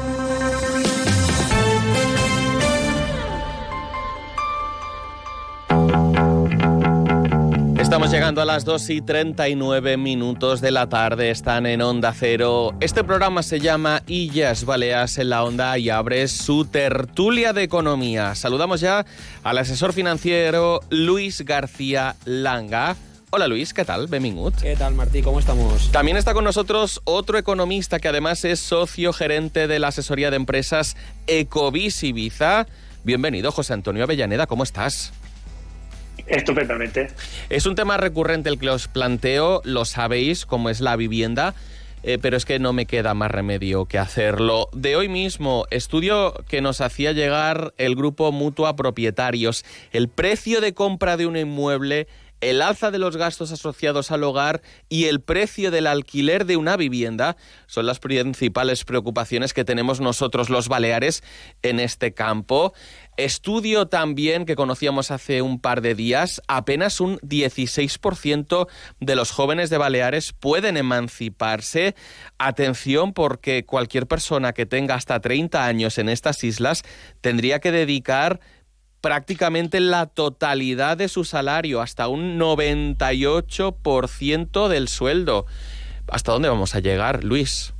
Estamos 7.91 8.09
llegando 8.09 8.41
a 8.41 8.45
las 8.45 8.63
2 8.63 8.89
y 8.91 9.01
39 9.01 9.97
minutos 9.97 10.61
de 10.61 10.71
la 10.71 10.87
tarde, 10.87 11.29
están 11.29 11.65
en 11.65 11.81
Onda 11.81 12.13
Cero. 12.17 12.73
Este 12.79 13.03
programa 13.03 13.43
se 13.43 13.59
llama 13.59 14.01
Illas 14.07 14.63
Baleas 14.63 15.17
en 15.17 15.29
la 15.29 15.43
Onda 15.43 15.77
y 15.77 15.89
abre 15.89 16.25
su 16.29 16.63
tertulia 16.63 17.51
de 17.51 17.63
economía. 17.63 18.33
Saludamos 18.35 18.79
ya 18.79 19.05
al 19.43 19.57
asesor 19.57 19.91
financiero 19.91 20.79
Luis 20.89 21.41
García 21.41 22.15
Langa. 22.23 22.95
Hola 23.29 23.49
Luis, 23.49 23.73
¿qué 23.73 23.83
tal? 23.83 24.07
Benvingut. 24.07 24.55
¿Qué 24.61 24.77
tal 24.77 24.95
Martí? 24.95 25.21
¿Cómo 25.21 25.41
estamos? 25.41 25.91
También 25.91 26.15
está 26.15 26.33
con 26.33 26.45
nosotros 26.45 27.01
otro 27.03 27.37
economista 27.37 27.99
que 27.99 28.07
además 28.07 28.45
es 28.45 28.61
socio 28.61 29.11
gerente 29.11 29.67
de 29.67 29.79
la 29.79 29.89
asesoría 29.89 30.29
de 30.29 30.37
empresas 30.37 30.95
Ecovis 31.27 32.03
Ibiza. 32.03 32.67
Bienvenido, 33.03 33.51
José 33.51 33.73
Antonio 33.73 34.05
Avellaneda, 34.05 34.47
¿cómo 34.47 34.63
estás? 34.63 35.11
Estupendamente. 36.27 37.07
Es 37.49 37.65
un 37.65 37.75
tema 37.75 37.97
recurrente 37.97 38.49
el 38.49 38.59
que 38.59 38.69
os 38.69 38.87
planteo, 38.87 39.61
lo 39.63 39.85
sabéis, 39.85 40.45
como 40.45 40.69
es 40.69 40.79
la 40.81 40.95
vivienda. 40.95 41.53
Eh, 42.03 42.17
pero 42.19 42.35
es 42.35 42.45
que 42.45 42.57
no 42.57 42.73
me 42.73 42.87
queda 42.87 43.13
más 43.13 43.29
remedio 43.29 43.85
que 43.85 43.99
hacerlo. 43.99 44.69
De 44.73 44.95
hoy 44.95 45.07
mismo, 45.07 45.67
estudio 45.69 46.33
que 46.47 46.59
nos 46.59 46.81
hacía 46.81 47.11
llegar 47.11 47.75
el 47.77 47.95
grupo 47.95 48.31
Mutua 48.31 48.75
Propietarios. 48.75 49.63
El 49.91 50.09
precio 50.09 50.61
de 50.61 50.73
compra 50.73 51.15
de 51.15 51.27
un 51.27 51.37
inmueble 51.37 52.07
el 52.41 52.61
alza 52.63 52.89
de 52.89 52.97
los 52.97 53.17
gastos 53.17 53.51
asociados 53.51 54.11
al 54.11 54.23
hogar 54.23 54.61
y 54.89 55.05
el 55.05 55.21
precio 55.21 55.71
del 55.71 55.87
alquiler 55.87 56.45
de 56.45 56.57
una 56.57 56.75
vivienda 56.75 57.37
son 57.67 57.85
las 57.85 57.99
principales 57.99 58.83
preocupaciones 58.83 59.53
que 59.53 59.63
tenemos 59.63 60.01
nosotros 60.01 60.49
los 60.49 60.67
baleares 60.67 61.23
en 61.61 61.79
este 61.79 62.13
campo. 62.13 62.73
Estudio 63.17 63.87
también 63.87 64.45
que 64.45 64.55
conocíamos 64.55 65.11
hace 65.11 65.41
un 65.41 65.59
par 65.59 65.81
de 65.81 65.95
días, 65.95 66.41
apenas 66.47 67.01
un 67.01 67.17
16% 67.19 68.67
de 68.99 69.15
los 69.15 69.31
jóvenes 69.31 69.69
de 69.69 69.77
Baleares 69.77 70.33
pueden 70.33 70.77
emanciparse. 70.77 71.95
Atención 72.37 73.13
porque 73.13 73.65
cualquier 73.65 74.07
persona 74.07 74.53
que 74.53 74.65
tenga 74.65 74.95
hasta 74.95 75.19
30 75.19 75.65
años 75.65 75.97
en 75.97 76.09
estas 76.09 76.43
islas 76.43 76.83
tendría 77.19 77.59
que 77.59 77.71
dedicar 77.71 78.39
prácticamente 79.01 79.79
la 79.79 80.05
totalidad 80.05 80.95
de 80.95 81.09
su 81.09 81.25
salario, 81.25 81.81
hasta 81.81 82.07
un 82.07 82.39
98% 82.39 84.67
del 84.67 84.87
sueldo. 84.87 85.47
¿Hasta 86.07 86.31
dónde 86.31 86.49
vamos 86.49 86.75
a 86.75 86.79
llegar, 86.79 87.23
Luis? 87.23 87.70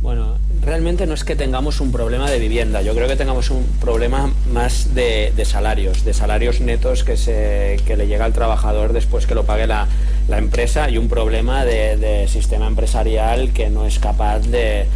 Bueno, 0.00 0.38
realmente 0.62 1.06
no 1.06 1.14
es 1.14 1.24
que 1.24 1.34
tengamos 1.34 1.80
un 1.80 1.90
problema 1.90 2.30
de 2.30 2.38
vivienda, 2.38 2.82
yo 2.82 2.94
creo 2.94 3.08
que 3.08 3.16
tengamos 3.16 3.50
un 3.50 3.64
problema 3.80 4.32
más 4.52 4.94
de, 4.94 5.32
salarios, 5.44 6.04
de 6.04 6.14
salarios 6.14 6.60
netos 6.60 7.02
que, 7.02 7.16
se, 7.16 7.78
que 7.84 7.96
le 7.96 8.06
llega 8.06 8.24
al 8.24 8.32
trabajador 8.32 8.92
después 8.92 9.26
que 9.26 9.34
lo 9.34 9.44
pague 9.44 9.66
la, 9.66 9.88
empresa 10.30 10.88
y 10.88 10.98
un 10.98 11.08
problema 11.08 11.64
de, 11.64 12.28
sistema 12.28 12.68
empresarial 12.68 13.52
que 13.52 13.70
no 13.70 13.86
es 13.86 13.98
capaz 13.98 14.40
de, 14.40 14.86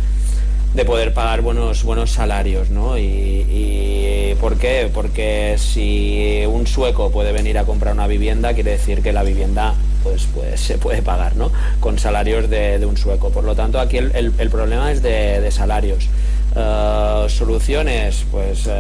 poder 0.87 1.13
pagar 1.15 1.41
buenos, 1.43 1.83
buenos 1.83 2.13
salarios. 2.13 2.71
¿no? 2.71 2.97
Y, 2.97 4.37
¿Por 4.41 4.57
qué? 4.57 4.91
Porque 4.93 5.57
si 5.59 6.43
un 6.49 6.67
sueco 6.67 7.11
puede 7.11 7.33
venir 7.33 7.59
a 7.59 7.65
comprar 7.65 7.95
una 7.95 8.07
vivienda, 8.07 8.55
quiere 8.55 8.73
decir 8.73 9.03
que 9.03 9.13
la 9.13 9.23
vivienda 9.23 9.75
pues, 10.03 10.27
pues 10.35 10.61
se 10.61 10.79
puede 10.79 11.03
pagar, 11.03 11.37
¿no? 11.37 11.51
Con 11.81 11.99
salarios 11.99 12.49
de, 12.49 12.85
un 12.87 12.97
sueco. 12.97 13.31
Por 13.31 13.45
lo 13.45 13.55
tanto, 13.55 13.81
aquí 13.81 13.99
el, 13.99 14.51
problema 14.51 14.93
es 14.93 15.03
de, 15.03 15.51
salarios. 15.51 16.09
Eh, 16.55 17.27
soluciones, 17.29 18.27
pues 18.31 18.67
eh, 18.67 18.73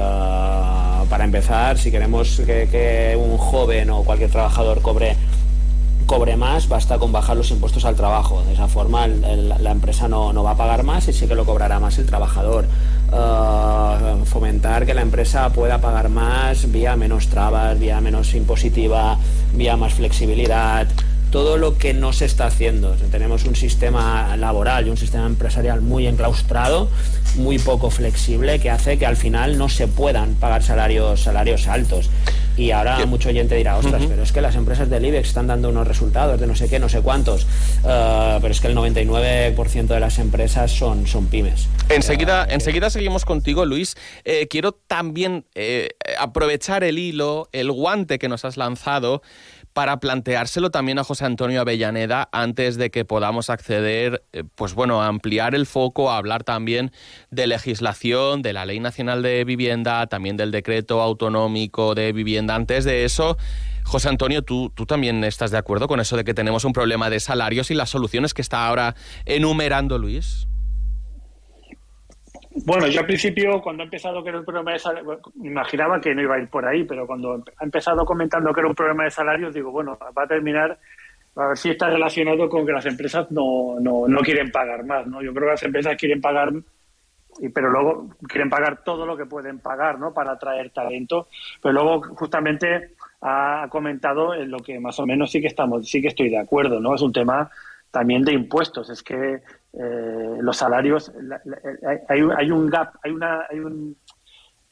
para 1.08 1.24
empezar, 1.24 1.78
si 1.78 1.90
queremos 1.90 2.40
que, 2.44 3.18
un 3.18 3.38
joven 3.38 3.90
o 3.90 4.02
cualquier 4.02 4.30
trabajador 4.30 4.82
cobre 4.82 5.16
cobre 6.06 6.36
más, 6.36 6.68
basta 6.68 6.98
con 6.98 7.10
bajar 7.12 7.36
los 7.36 7.50
impuestos 7.50 7.84
al 7.84 7.94
trabajo. 7.94 8.42
De 8.42 8.52
esa 8.52 8.68
forma 8.68 9.06
la 9.06 9.70
empresa 9.70 10.08
no, 10.08 10.42
va 10.42 10.50
a 10.50 10.56
pagar 10.56 10.82
más 10.82 11.08
y 11.08 11.12
sí 11.12 11.26
que 11.26 11.34
lo 11.34 11.46
cobrará 11.46 11.80
más 11.80 11.98
el 11.98 12.06
trabajador. 12.06 12.66
Eh, 13.12 14.24
fomentar 14.26 14.84
que 14.84 14.94
la 14.94 15.02
empresa 15.02 15.48
pueda 15.50 15.80
pagar 15.80 16.08
más 16.08 16.70
vía 16.70 16.96
menos 16.96 17.28
trabas, 17.28 17.78
vía 17.78 18.00
menos 18.00 18.34
impositiva, 18.34 19.18
vía 19.54 19.76
más 19.76 19.94
flexibilidad 19.94 20.86
todo 21.32 21.56
lo 21.56 21.78
que 21.78 21.94
no 21.94 22.12
se 22.12 22.26
está 22.26 22.46
haciendo. 22.46 22.94
tenemos 23.10 23.44
un 23.44 23.56
sistema 23.56 24.36
laboral 24.36 24.86
y 24.86 24.90
un 24.90 24.98
sistema 24.98 25.26
empresarial 25.26 25.80
muy 25.80 26.06
enclaustrado, 26.06 26.90
muy 27.36 27.58
poco 27.58 27.90
flexible, 27.90 28.60
que 28.60 28.70
hace 28.70 28.98
que 28.98 29.06
al 29.06 29.16
final 29.16 29.56
no 29.56 29.70
se 29.70 29.88
puedan 29.88 30.34
pagar 30.34 30.62
salarios, 30.62 31.22
salarios 31.22 31.66
altos. 31.66 32.10
Y 32.54 32.70
ahora 32.70 33.04
mucho 33.06 33.30
oyente 33.30 33.54
dirá, 33.54 33.78
ostras, 33.78 34.02
pero 34.06 34.22
es 34.22 34.30
que 34.30 34.42
las 34.42 34.56
empresas 34.56 34.90
del 34.90 35.06
IBEX 35.06 35.28
están 35.28 35.46
dando 35.46 35.70
unos 35.70 35.88
resultados 35.88 36.38
de 36.38 36.46
no 36.46 36.54
sé 36.54 36.68
qué, 36.68 36.78
no 36.78 36.90
sé 36.90 37.00
cuántos. 37.00 37.46
Eh, 37.82 38.38
pero 38.42 38.52
es 38.52 38.60
que 38.60 38.68
el 38.68 38.76
99% 38.76 39.86
de 39.86 40.00
las 40.00 40.18
empresas 40.18 40.70
son, 40.70 41.06
son 41.06 41.28
pymes. 41.28 41.66
Enseguida, 41.88 42.46
enseguida 42.50 42.90
seguimos 42.90 43.24
contigo, 43.24 43.64
Luis. 43.64 43.96
Eh, 44.24 44.48
quiero 44.48 44.72
también 44.72 45.46
eh, 45.54 45.88
aprovechar 46.18 46.84
el 46.84 46.98
hilo, 46.98 47.48
el 47.52 47.72
guante 47.72 48.18
que 48.18 48.28
nos 48.28 48.44
has 48.44 48.58
lanzado 48.58 49.22
para 49.72 50.00
planteárselo 50.00 50.70
también 50.70 50.98
a 50.98 51.04
José 51.04 51.24
Antonio 51.24 51.60
Avellaneda 51.60 52.28
antes 52.32 52.76
de 52.76 52.90
que 52.90 53.04
podamos 53.04 53.50
acceder, 53.50 54.24
eh, 54.32 54.44
pues 54.54 54.74
bueno, 54.74 55.02
a 55.02 55.06
ampliar 55.06 55.54
el 55.54 55.66
foco, 55.66 56.10
a 56.10 56.16
hablar 56.16 56.44
también 56.44 56.92
de 57.30 57.46
legislación, 57.46 58.42
de 58.42 58.52
la 58.52 58.66
Ley 58.66 58.80
Nacional 58.80 59.22
de 59.22 59.44
Vivienda, 59.44 60.06
también 60.06 60.36
del 60.36 60.50
decreto 60.50 61.00
autonómico 61.00 61.94
de 61.94 62.12
vivienda. 62.12 62.54
Antes 62.54 62.84
de 62.84 63.04
eso, 63.04 63.36
José 63.84 64.08
Antonio, 64.08 64.42
¿tú, 64.42 64.70
¿tú 64.74 64.86
también 64.86 65.24
estás 65.24 65.50
de 65.50 65.58
acuerdo 65.58 65.88
con 65.88 66.00
eso 66.00 66.16
de 66.16 66.24
que 66.24 66.34
tenemos 66.34 66.64
un 66.64 66.72
problema 66.72 67.10
de 67.10 67.20
salarios 67.20 67.70
y 67.70 67.74
las 67.74 67.90
soluciones 67.90 68.34
que 68.34 68.42
está 68.42 68.66
ahora 68.66 68.94
enumerando 69.24 69.98
Luis? 69.98 70.46
Bueno, 72.64 72.86
yo 72.88 73.00
al 73.00 73.06
principio, 73.06 73.60
cuando 73.62 73.82
he 73.82 73.86
empezado 73.86 74.22
que 74.22 74.28
era 74.28 74.38
un 74.38 74.44
problema 74.44 74.72
de 74.72 74.78
salarios, 74.78 75.20
imaginaba 75.42 76.00
que 76.00 76.14
no 76.14 76.22
iba 76.22 76.34
a 76.34 76.38
ir 76.38 76.48
por 76.48 76.64
ahí, 76.64 76.84
pero 76.84 77.06
cuando 77.06 77.42
ha 77.56 77.64
empezado 77.64 78.04
comentando 78.04 78.52
que 78.52 78.60
era 78.60 78.68
un 78.68 78.74
problema 78.74 79.04
de 79.04 79.10
salarios, 79.10 79.54
digo, 79.54 79.70
bueno, 79.70 79.98
va 80.16 80.22
a 80.24 80.26
terminar, 80.26 80.78
a 81.36 81.46
ver 81.48 81.56
si 81.56 81.70
está 81.70 81.88
relacionado 81.88 82.48
con 82.48 82.66
que 82.66 82.72
las 82.72 82.86
empresas 82.86 83.30
no, 83.30 83.80
no, 83.80 84.06
no 84.06 84.20
quieren 84.20 84.50
pagar 84.50 84.84
más, 84.84 85.06
¿no? 85.06 85.22
Yo 85.22 85.32
creo 85.32 85.46
que 85.46 85.52
las 85.52 85.62
empresas 85.62 85.96
quieren 85.96 86.20
pagar, 86.20 86.52
pero 87.54 87.70
luego 87.70 88.10
quieren 88.28 88.50
pagar 88.50 88.84
todo 88.84 89.06
lo 89.06 89.16
que 89.16 89.26
pueden 89.26 89.60
pagar, 89.60 89.98
¿no? 89.98 90.12
Para 90.12 90.32
atraer 90.32 90.70
talento, 90.70 91.28
pero 91.62 91.72
luego 91.72 92.02
justamente 92.16 92.90
ha 93.22 93.66
comentado 93.70 94.34
en 94.34 94.50
lo 94.50 94.58
que 94.58 94.78
más 94.78 94.98
o 94.98 95.06
menos 95.06 95.30
sí 95.30 95.40
que 95.40 95.46
estamos, 95.46 95.88
sí 95.88 96.02
que 96.02 96.08
estoy 96.08 96.28
de 96.28 96.38
acuerdo, 96.38 96.80
¿no? 96.80 96.94
Es 96.94 97.02
un 97.02 97.12
tema 97.12 97.50
también 97.90 98.24
de 98.24 98.32
impuestos. 98.32 98.90
Es 98.90 99.02
que 99.02 99.42
eh, 99.72 100.36
los 100.40 100.56
salarios, 100.56 101.10
hay, 102.08 102.20
hay, 102.36 102.50
un 102.50 102.68
gap, 102.68 102.94
hay 103.02 103.10
una, 103.10 103.46
hay, 103.48 103.58
un, 103.58 103.96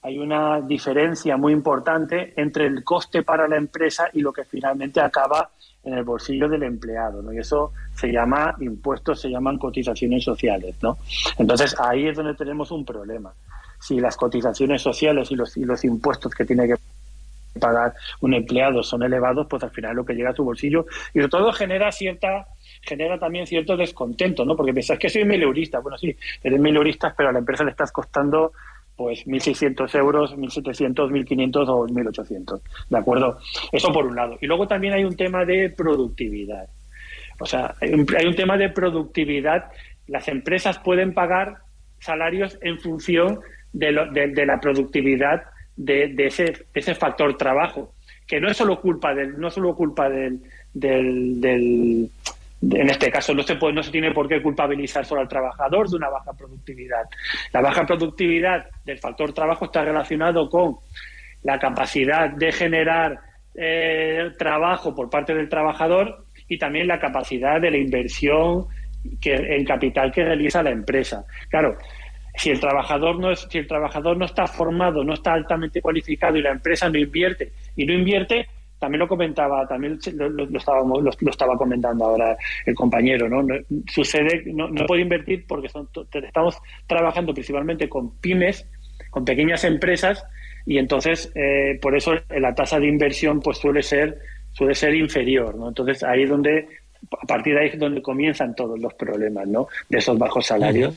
hay 0.02 0.18
una 0.18 0.60
diferencia 0.60 1.36
muy 1.36 1.52
importante 1.52 2.34
entre 2.36 2.66
el 2.66 2.84
coste 2.84 3.22
para 3.22 3.48
la 3.48 3.56
empresa 3.56 4.08
y 4.12 4.20
lo 4.20 4.32
que 4.32 4.44
finalmente 4.44 5.00
acaba 5.00 5.50
en 5.84 5.94
el 5.94 6.04
bolsillo 6.04 6.48
del 6.48 6.64
empleado. 6.64 7.32
Y 7.32 7.38
eso 7.38 7.72
se 7.94 8.12
llama 8.12 8.56
impuestos, 8.60 9.20
se 9.20 9.30
llaman 9.30 9.58
cotizaciones 9.58 10.24
sociales, 10.24 10.76
¿no? 10.82 10.98
Entonces 11.38 11.74
ahí 11.80 12.08
es 12.08 12.16
donde 12.16 12.34
tenemos 12.34 12.70
un 12.70 12.84
problema. 12.84 13.32
Si 13.80 13.98
las 13.98 14.16
cotizaciones 14.16 14.82
sociales 14.82 15.30
y 15.30 15.36
los, 15.36 15.56
y 15.56 15.64
los 15.64 15.84
impuestos 15.84 16.34
que 16.34 16.44
tiene 16.44 16.68
que 16.68 16.74
pagar 17.58 17.94
un 18.20 18.34
empleado 18.34 18.82
son 18.82 19.02
elevados, 19.02 19.46
pues 19.48 19.62
al 19.62 19.70
final 19.70 19.96
lo 19.96 20.04
que 20.04 20.14
llega 20.14 20.30
a 20.30 20.34
tu 20.34 20.44
bolsillo 20.44 20.86
y 21.14 21.18
sobre 21.18 21.28
todo 21.28 21.52
genera 21.52 21.90
cierta 21.90 22.46
genera 22.82 23.18
también 23.18 23.46
cierto 23.46 23.76
descontento, 23.76 24.44
¿no? 24.44 24.56
Porque 24.56 24.72
piensas 24.72 24.98
que 24.98 25.08
soy 25.08 25.24
mileurista. 25.24 25.80
Bueno, 25.80 25.98
sí, 25.98 26.16
eres 26.42 26.60
mileurista, 26.60 27.14
pero 27.16 27.28
a 27.28 27.32
la 27.32 27.38
empresa 27.38 27.64
le 27.64 27.70
estás 27.70 27.92
costando 27.92 28.52
pues 28.96 29.26
1.600 29.26 29.94
euros, 29.98 30.36
1.700, 30.36 30.94
1.500 31.10 31.68
o 31.68 31.86
1.800. 31.86 32.60
¿De 32.90 32.98
acuerdo? 32.98 33.38
Eso 33.72 33.90
por 33.92 34.04
un 34.04 34.14
lado. 34.14 34.36
Y 34.42 34.46
luego 34.46 34.68
también 34.68 34.92
hay 34.92 35.04
un 35.04 35.16
tema 35.16 35.46
de 35.46 35.70
productividad. 35.70 36.68
O 37.38 37.46
sea, 37.46 37.74
hay 37.80 37.94
un, 37.94 38.34
tema 38.36 38.58
de 38.58 38.68
productividad. 38.68 39.70
Las 40.06 40.28
empresas 40.28 40.78
pueden 40.80 41.14
pagar 41.14 41.60
salarios 41.98 42.58
en 42.60 42.78
función 42.78 43.40
de, 43.72 43.92
la 43.92 44.60
productividad 44.60 45.44
de, 45.76 46.14
ese, 46.26 46.94
factor 46.94 47.38
trabajo, 47.38 47.94
que 48.26 48.38
no 48.38 48.50
es 48.50 48.58
solo 48.58 48.82
culpa 48.82 49.14
del, 49.14 49.40
no 49.40 49.50
solo 49.50 49.74
culpa 49.74 50.10
del, 50.10 50.42
del 50.74 52.10
en 52.62 52.90
este 52.90 53.10
caso 53.10 53.34
no 53.34 53.42
se, 53.42 53.56
puede, 53.56 53.72
no 53.74 53.82
se 53.82 53.90
tiene 53.90 54.12
por 54.12 54.28
qué 54.28 54.42
culpabilizar 54.42 55.04
solo 55.06 55.22
al 55.22 55.28
trabajador 55.28 55.88
de 55.88 55.96
una 55.96 56.10
baja 56.10 56.32
productividad. 56.32 57.04
La 57.52 57.60
baja 57.62 57.86
productividad 57.86 58.66
del 58.84 58.98
factor 58.98 59.32
trabajo 59.32 59.64
está 59.64 59.84
relacionado 59.84 60.48
con 60.48 60.76
la 61.42 61.58
capacidad 61.58 62.30
de 62.30 62.52
generar 62.52 63.18
eh, 63.54 64.30
trabajo 64.38 64.94
por 64.94 65.08
parte 65.08 65.34
del 65.34 65.48
trabajador 65.48 66.26
y 66.48 66.58
también 66.58 66.86
la 66.86 66.98
capacidad 66.98 67.60
de 67.60 67.70
la 67.70 67.78
inversión 67.78 68.66
que, 69.20 69.34
en 69.34 69.64
capital 69.64 70.12
que 70.12 70.24
realiza 70.24 70.62
la 70.62 70.70
empresa. 70.70 71.24
Claro, 71.48 71.76
si 72.34 72.50
el 72.50 72.60
trabajador 72.60 73.18
no 73.18 73.30
es, 73.30 73.46
si 73.50 73.58
el 73.58 73.66
trabajador 73.66 74.16
no 74.16 74.24
está 74.24 74.46
formado, 74.46 75.02
no 75.02 75.14
está 75.14 75.32
altamente 75.32 75.80
cualificado 75.80 76.36
y 76.36 76.42
la 76.42 76.50
empresa 76.50 76.88
no 76.88 76.98
invierte 76.98 77.52
y 77.76 77.86
no 77.86 77.92
invierte, 77.92 78.46
también 78.80 79.00
lo 79.00 79.08
comentaba, 79.08 79.68
también 79.68 79.98
lo, 80.14 80.58
estábamos, 80.58 81.02
lo, 81.02 81.30
estaba 81.30 81.56
comentando 81.56 82.06
ahora 82.06 82.36
el 82.64 82.74
compañero, 82.74 83.28
¿no? 83.28 83.46
sucede, 83.86 84.42
no, 84.46 84.68
no 84.68 84.86
puede 84.86 85.02
invertir 85.02 85.44
porque 85.46 85.68
estamos 85.68 86.56
trabajando 86.86 87.32
principalmente 87.34 87.88
con 87.88 88.18
pymes, 88.18 88.66
con 89.10 89.24
pequeñas 89.24 89.64
empresas, 89.64 90.24
y 90.64 90.78
entonces 90.78 91.30
eh, 91.34 91.78
por 91.80 91.94
eso 91.94 92.14
la 92.30 92.54
tasa 92.54 92.80
de 92.80 92.88
inversión 92.88 93.40
pues 93.40 93.58
suele 93.58 93.82
ser 93.82 94.18
suele 94.52 94.74
ser 94.74 94.94
inferior, 94.94 95.56
¿no? 95.56 95.68
Entonces 95.68 96.02
ahí 96.02 96.22
es 96.24 96.30
donde 96.30 96.66
a 97.10 97.26
partir 97.26 97.54
de 97.54 97.60
ahí 97.60 97.68
es 97.68 97.78
donde 97.78 98.02
comienzan 98.02 98.54
todos 98.54 98.78
los 98.78 98.94
problemas, 98.94 99.46
¿no? 99.48 99.68
De 99.88 99.98
esos 99.98 100.18
bajos 100.18 100.46
salarios. 100.46 100.94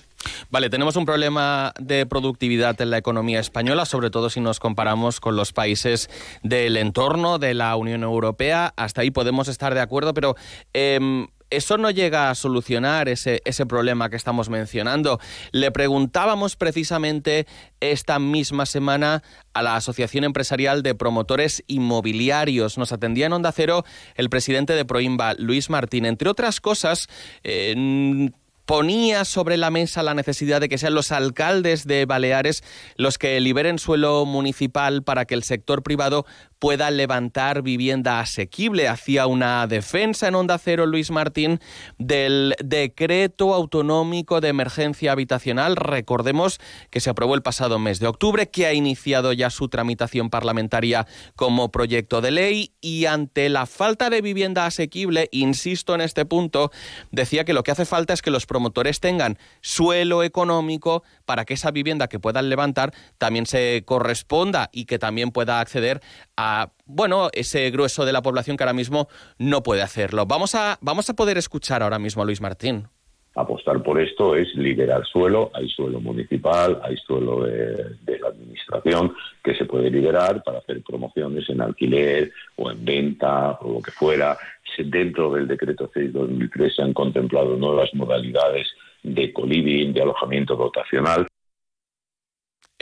Vale, 0.49 0.69
tenemos 0.69 0.95
un 0.95 1.05
problema 1.05 1.73
de 1.79 2.05
productividad 2.05 2.79
en 2.81 2.91
la 2.91 2.97
economía 2.97 3.39
española, 3.39 3.85
sobre 3.85 4.09
todo 4.09 4.29
si 4.29 4.39
nos 4.39 4.59
comparamos 4.59 5.19
con 5.19 5.35
los 5.35 5.53
países 5.53 6.09
del 6.43 6.77
entorno 6.77 7.39
de 7.39 7.53
la 7.53 7.75
Unión 7.75 8.03
Europea. 8.03 8.73
Hasta 8.75 9.01
ahí 9.01 9.11
podemos 9.11 9.47
estar 9.47 9.73
de 9.73 9.81
acuerdo, 9.81 10.13
pero 10.13 10.35
em, 10.73 11.27
eso 11.55 11.77
no 11.77 11.91
llega 11.91 12.29
a 12.29 12.35
solucionar 12.35 13.09
ese, 13.09 13.41
ese, 13.45 13.65
problema 13.65 14.09
que 14.09 14.15
estamos 14.15 14.49
mencionando. 14.49 15.19
Le 15.51 15.71
preguntábamos 15.71 16.55
precisamente 16.55 17.47
esta 17.79 18.19
misma 18.19 18.65
semana 18.65 19.23
a 19.53 19.61
la 19.61 19.75
Asociación 19.75 20.23
Empresarial 20.23 20.83
de 20.83 20.95
Promotores 20.95 21.63
Inmobiliarios. 21.67 22.77
Nos 22.77 22.91
atendía 22.91 23.27
en 23.27 23.33
Onda 23.33 23.51
Cero 23.51 23.85
el 24.15 24.29
presidente 24.29 24.73
de 24.73 24.85
Proimba, 24.85 25.33
Luis 25.35 25.69
Martín. 25.69 26.05
Entre 26.05 26.29
otras 26.29 26.59
cosas, 26.59 27.07
eh, 27.43 28.29
ponía 28.65 29.25
sobre 29.25 29.57
la 29.57 29.69
mesa 29.69 30.03
la 30.03 30.13
necesidad 30.13 30.61
de 30.61 30.69
que 30.69 30.77
sean 30.77 30.93
los 30.93 31.11
alcaldes 31.11 31.85
de 31.85 32.05
Baleares 32.05 32.63
los 32.95 33.17
que 33.17 33.39
liberen 33.39 33.79
suelo 33.79 34.25
municipal 34.25 35.03
para 35.03 35.25
que 35.25 35.33
el 35.33 35.43
sector 35.43 35.83
privado 35.83 36.25
pueda 36.63 36.91
levantar 36.91 37.61
vivienda 37.61 38.21
asequible. 38.21 38.87
Hacía 38.87 39.27
una 39.27 39.67
defensa 39.67 40.29
en 40.29 40.35
Onda 40.35 40.57
Cero 40.57 40.85
Luis 40.85 41.11
Martín 41.11 41.59
del 41.97 42.55
decreto 42.63 43.53
autonómico 43.53 44.39
de 44.39 44.47
emergencia 44.47 45.11
habitacional. 45.11 45.75
Recordemos 45.75 46.61
que 46.89 47.01
se 47.01 47.09
aprobó 47.09 47.35
el 47.35 47.41
pasado 47.41 47.79
mes 47.79 47.99
de 47.99 48.07
octubre, 48.07 48.49
que 48.49 48.65
ha 48.65 48.73
iniciado 48.73 49.33
ya 49.33 49.49
su 49.49 49.67
tramitación 49.67 50.29
parlamentaria 50.29 51.05
como 51.35 51.69
proyecto 51.69 52.21
de 52.21 52.31
ley 52.31 52.71
y 52.79 53.07
ante 53.07 53.49
la 53.49 53.65
falta 53.65 54.09
de 54.09 54.21
vivienda 54.21 54.65
asequible, 54.65 55.27
insisto 55.33 55.93
en 55.95 55.99
este 55.99 56.23
punto, 56.23 56.71
decía 57.11 57.43
que 57.43 57.51
lo 57.51 57.63
que 57.63 57.71
hace 57.71 57.83
falta 57.83 58.13
es 58.13 58.21
que 58.21 58.31
los 58.31 58.45
promotores 58.45 59.01
tengan 59.01 59.37
suelo 59.59 60.23
económico 60.23 61.03
para 61.25 61.43
que 61.43 61.55
esa 61.55 61.71
vivienda 61.71 62.07
que 62.07 62.19
puedan 62.19 62.47
levantar 62.47 62.93
también 63.17 63.47
se 63.47 63.83
corresponda 63.85 64.69
y 64.71 64.85
que 64.85 64.97
también 64.97 65.31
pueda 65.31 65.59
acceder 65.59 65.99
a 66.37 66.52
bueno, 66.85 67.29
ese 67.33 67.69
grueso 67.71 68.05
de 68.05 68.13
la 68.13 68.21
población 68.21 68.57
que 68.57 68.63
ahora 68.63 68.73
mismo 68.73 69.07
no 69.37 69.63
puede 69.63 69.81
hacerlo. 69.81 70.25
Vamos 70.25 70.55
a, 70.55 70.77
vamos 70.81 71.09
a 71.09 71.13
poder 71.13 71.37
escuchar 71.37 71.83
ahora 71.83 71.99
mismo 71.99 72.21
a 72.21 72.25
Luis 72.25 72.41
Martín 72.41 72.87
apostar 73.35 73.81
por 73.81 73.99
esto 73.99 74.35
es 74.35 74.53
liberar 74.55 75.05
suelo, 75.05 75.51
hay 75.53 75.67
suelo 75.69 75.99
municipal, 75.99 76.79
hay 76.83 76.97
suelo 76.97 77.43
de, 77.43 77.95
la 78.19 78.27
administración 78.27 79.13
que 79.43 79.55
se 79.55 79.65
puede 79.65 79.89
liberar 79.89 80.43
para 80.43 80.59
hacer 80.59 80.81
promociones 80.83 81.49
en 81.49 81.61
alquiler 81.61 82.31
o 82.55 82.69
en 82.69 82.85
venta 82.85 83.57
o 83.61 83.73
lo 83.73 83.81
que 83.81 83.91
fuera. 83.91 84.37
Dentro 84.77 85.31
del 85.33 85.47
decreto 85.47 85.89
6-2003 85.91 86.75
se 86.75 86.81
han 86.81 86.93
contemplado 86.93 87.55
nuevas 87.57 87.93
modalidades 87.93 88.67
de 89.03 89.31
coliving, 89.31 89.93
de 89.93 90.01
alojamiento 90.01 90.55
dotacional. 90.55 91.27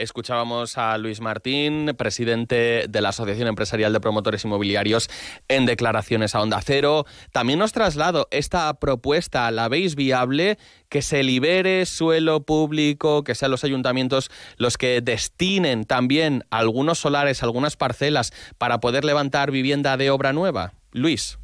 Escuchábamos 0.02 0.78
a 0.78 0.98
Luis 0.98 1.20
Martín, 1.20 1.94
presidente 1.96 2.86
de 2.88 3.00
la 3.00 3.10
Asociación 3.10 3.46
Empresarial 3.46 3.92
de 3.92 4.00
Promotores 4.00 4.44
Inmobiliarios, 4.44 5.08
en 5.46 5.64
declaraciones 5.64 6.34
a 6.34 6.40
Onda 6.40 6.60
Cero. 6.60 7.06
También 7.30 7.60
nos 7.60 7.70
traslado 7.70 8.26
esta 8.32 8.74
propuesta, 8.74 9.48
¿la 9.52 9.68
veis 9.68 9.94
viable? 9.94 10.58
Que 10.88 11.02
se 11.02 11.22
libere 11.22 11.86
suelo 11.86 12.44
público, 12.44 13.22
que 13.22 13.36
sean 13.36 13.52
los 13.52 13.62
ayuntamientos 13.62 14.28
los 14.56 14.76
que 14.76 15.00
destinen 15.02 15.84
también 15.84 16.44
algunos 16.50 16.98
solares, 16.98 17.44
algunas 17.44 17.76
parcelas 17.76 18.32
para 18.58 18.80
poder 18.80 19.04
levantar 19.04 19.52
vivienda 19.52 19.96
de 19.96 20.10
obra 20.10 20.32
nueva. 20.32 20.72
Luis. 20.90 21.38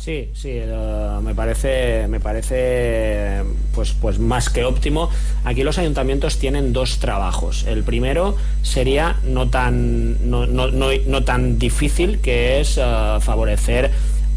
Sí, 0.00 0.30
sí, 0.32 0.48
eh, 0.52 1.18
me 1.22 1.34
parece, 1.34 2.08
me 2.08 2.20
parece 2.20 3.42
pues, 3.74 3.92
pues 3.92 4.18
más 4.18 4.48
que 4.48 4.64
óptimo. 4.64 5.10
Aquí 5.44 5.62
los 5.62 5.76
ayuntamientos 5.76 6.38
tienen 6.38 6.72
dos 6.72 7.00
trabajos. 7.00 7.66
El 7.66 7.82
primero 7.82 8.34
sería 8.62 9.20
no 9.24 9.50
tan, 9.50 10.30
no, 10.30 10.46
no, 10.46 10.68
no, 10.70 11.24
tan 11.24 11.58
difícil, 11.58 12.18
que 12.20 12.60
es 12.60 12.78
eh, 12.78 12.82
favorecer 13.20 13.90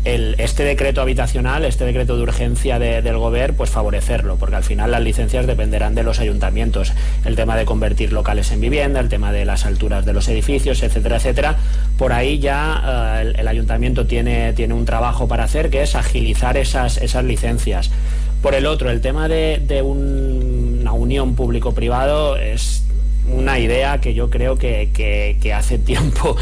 este 0.04 0.64
decreto 0.64 1.02
habitacional, 1.02 1.64
este 1.64 1.86
decreto 1.86 2.18
de 2.18 2.24
urgencia 2.24 2.78
del 2.80 3.18
gobierno, 3.18 3.56
pues 3.58 3.70
favorecerlo, 3.70 4.36
porque 4.36 4.56
al 4.56 4.64
final 4.64 4.92
las 4.92 5.02
licencias 5.02 5.48
dependerán 5.48 5.96
de 5.96 6.04
los 6.04 6.20
ayuntamientos. 6.20 6.94
El 7.26 7.36
tema 7.36 7.56
de 7.56 7.66
convertir 7.66 8.12
locales 8.12 8.52
en 8.52 8.60
vivienda, 8.60 9.00
el 9.00 9.10
tema 9.10 9.32
de 9.32 9.46
las 9.46 9.66
alturas 9.66 10.06
de 10.06 10.14
los 10.14 10.28
edificios, 10.28 10.84
etcétera, 10.84 11.18
etcétera. 11.18 11.58
Por 11.98 12.12
ahí 12.12 12.40
ya 12.40 13.22
eh, 13.22 13.34
el, 13.38 13.48
ayuntamiento 13.48 14.06
tiene, 14.06 14.54
tiene 14.54 14.74
un 14.74 14.86
trabajo 14.86 15.28
para 15.28 15.46
hacer, 15.46 15.70
que 15.70 15.82
es 15.82 15.96
agilizar 15.96 16.58
esas, 16.58 16.98
esas 16.98 17.24
licencias. 17.24 17.90
Por 18.42 18.56
el 18.56 18.66
otro, 18.66 18.90
el 18.90 19.00
tema 19.00 19.30
de, 19.30 19.62
de 19.66 19.82
una 19.82 20.92
unión 20.92 21.36
público-privado 21.36 22.36
es 22.36 22.83
una 23.28 23.60
idea 23.60 24.00
que 24.00 24.14
yo 24.14 24.30
creo 24.30 24.58
que, 24.58 24.90
que, 24.94 25.54
hace 25.54 25.78
tiempo 25.80 26.36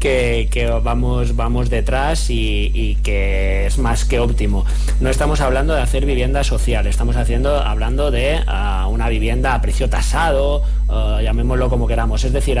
que, 0.00 0.48
vamos, 0.82 1.36
vamos 1.36 1.70
detrás 1.70 2.30
y, 2.30 2.98
que 3.02 3.66
es 3.66 3.78
más 3.78 4.04
que 4.04 4.18
óptimo. 4.18 4.64
No 5.00 5.10
estamos 5.10 5.40
hablando 5.40 5.74
de 5.74 5.82
hacer 5.82 6.06
vivienda 6.06 6.44
social, 6.44 6.86
estamos 6.86 7.16
haciendo, 7.16 7.60
hablando 7.60 8.10
de 8.10 8.40
ah, 8.46 8.88
una 8.90 9.08
vivienda 9.08 9.54
a 9.54 9.60
precio 9.60 9.88
tasado, 9.88 10.62
ah, 10.88 11.20
llamémoslo 11.22 11.68
como 11.68 11.86
queramos. 11.86 12.24
Es 12.24 12.32
decir, 12.32 12.58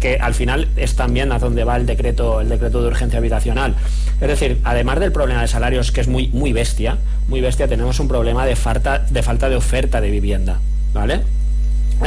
que 0.00 0.16
al 0.16 0.34
final 0.34 0.68
es 0.76 0.96
también 0.96 1.32
a 1.32 1.38
donde 1.38 1.64
va 1.64 1.76
el 1.76 1.86
decreto, 1.86 2.40
el 2.40 2.48
decreto 2.48 2.82
de 2.82 2.88
urgencia 2.88 3.18
habitacional. 3.18 3.74
Es 4.20 4.28
decir, 4.28 4.60
además 4.64 5.00
del 5.00 5.12
problema 5.12 5.42
de 5.42 5.48
salarios, 5.48 5.92
que 5.92 6.00
es 6.00 6.08
muy, 6.08 6.28
muy 6.28 6.52
bestia, 6.52 6.98
muy 7.28 7.40
bestia, 7.40 7.68
tenemos 7.68 8.00
un 8.00 8.08
problema 8.08 8.44
de 8.44 8.56
falta 8.56 8.98
de, 8.98 9.22
falta 9.22 9.48
de 9.48 9.56
oferta 9.56 10.00
de 10.00 10.10
vivienda. 10.10 10.60
¿Vale? 10.92 11.20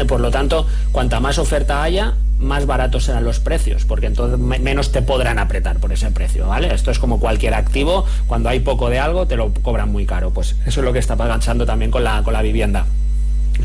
Por 0.07 0.19
lo 0.19 0.31
tanto, 0.31 0.67
cuanta 0.91 1.19
más 1.19 1.37
oferta 1.37 1.83
haya, 1.83 2.15
más 2.39 2.65
baratos 2.65 3.05
serán 3.05 3.23
los 3.23 3.39
precios, 3.39 3.85
porque 3.85 4.07
entonces 4.07 4.39
menos 4.39 4.91
te 4.91 5.01
podrán 5.01 5.39
apretar 5.39 5.77
por 5.77 5.93
ese 5.93 6.11
precio, 6.11 6.47
¿vale? 6.47 6.73
Esto 6.73 6.91
es 6.91 6.99
como 6.99 7.19
cualquier 7.19 7.53
activo, 7.53 8.05
cuando 8.27 8.49
hay 8.49 8.59
poco 8.59 8.89
de 8.89 8.99
algo 8.99 9.27
te 9.27 9.35
lo 9.35 9.53
cobran 9.53 9.91
muy 9.91 10.05
caro, 10.05 10.31
pues 10.31 10.55
eso 10.65 10.81
es 10.81 10.85
lo 10.85 10.93
que 10.93 10.99
está 10.99 11.15
pasando 11.15 11.65
también 11.65 11.91
con 11.91 12.03
la, 12.03 12.21
con 12.23 12.33
la 12.33 12.41
vivienda. 12.41 12.85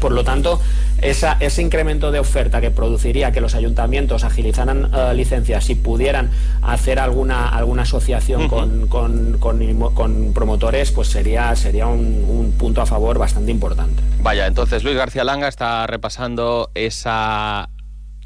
Por 0.00 0.12
lo 0.12 0.22
tanto, 0.24 0.60
ese 1.00 1.62
incremento 1.62 2.10
de 2.10 2.18
oferta 2.18 2.60
que 2.60 2.70
produciría 2.70 3.32
que 3.32 3.40
los 3.40 3.54
ayuntamientos 3.54 4.24
agilizaran 4.24 4.90
eh, 4.92 5.14
licencias 5.14 5.70
y 5.70 5.74
pudieran 5.74 6.30
hacer 6.62 6.98
alguna, 6.98 7.48
alguna 7.48 7.82
asociación 7.82 8.48
con, 8.48 10.32
promotores, 10.34 10.92
pues 10.92 11.08
sería, 11.08 11.54
sería 11.56 11.86
un, 11.86 12.54
punto 12.58 12.80
a 12.80 12.86
favor 12.86 13.18
bastante 13.18 13.50
importante. 13.50 14.02
Vaya, 14.20 14.46
entonces 14.46 14.82
Luis 14.82 14.96
García 14.96 15.22
Langa 15.22 15.48
está 15.48 15.86
repasando 15.86 16.70
esa 16.74 17.68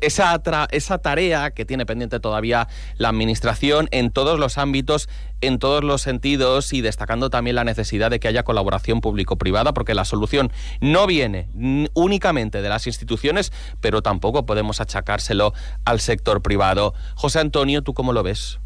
esa, 0.02 0.40
esa 0.70 0.98
tarea 0.98 1.52
que 1.52 1.64
tiene 1.64 1.86
pendiente 1.86 2.20
todavía 2.20 2.68
la 2.98 3.08
Administración 3.08 3.88
en 3.90 4.10
todos 4.10 4.38
los 4.38 4.58
ámbitos, 4.58 5.08
en 5.40 5.58
todos 5.58 5.82
los 5.82 6.02
sentidos 6.02 6.72
y 6.72 6.80
destacando 6.80 7.30
también 7.30 7.56
la 7.56 7.64
necesidad 7.64 8.10
de 8.10 8.20
que 8.20 8.28
haya 8.28 8.42
colaboración 8.42 9.00
público-privada, 9.00 9.72
porque 9.72 9.94
la 9.94 10.04
solución 10.04 10.52
no 10.80 11.06
viene 11.06 11.48
únicamente 11.94 12.62
de 12.62 12.68
las 12.68 12.86
instituciones, 12.86 13.52
pero 13.80 14.02
tampoco 14.02 14.44
podemos 14.44 14.80
achacárselo 14.80 15.54
al 15.84 16.00
sector 16.00 16.42
privado. 16.42 16.94
José 17.14 17.40
Antonio, 17.40 17.82
¿tú 17.82 17.94
cómo 17.94 18.12
lo 18.12 18.22
ves? 18.22 18.60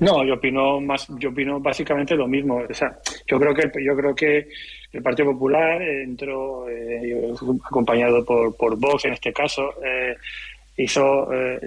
No, 0.00 0.24
yo 0.24 0.34
opino 0.34 0.80
más, 0.80 1.06
yo 1.18 1.28
opino 1.28 1.60
básicamente 1.60 2.14
lo 2.16 2.26
mismo. 2.26 2.62
O 2.68 2.74
sea, 2.74 2.98
yo 3.26 3.38
creo 3.38 3.54
que 3.54 3.84
yo 3.84 3.94
creo 3.94 4.14
que 4.14 4.48
el 4.92 5.02
Partido 5.02 5.32
Popular 5.32 5.80
entró 5.82 6.68
eh, 6.68 7.32
acompañado 7.64 8.24
por, 8.24 8.78
Vox 8.78 9.04
en 9.04 9.12
este 9.12 9.32
caso. 9.32 9.74
Eh, 9.84 10.16
hizo 10.78 11.30
eh, 11.34 11.60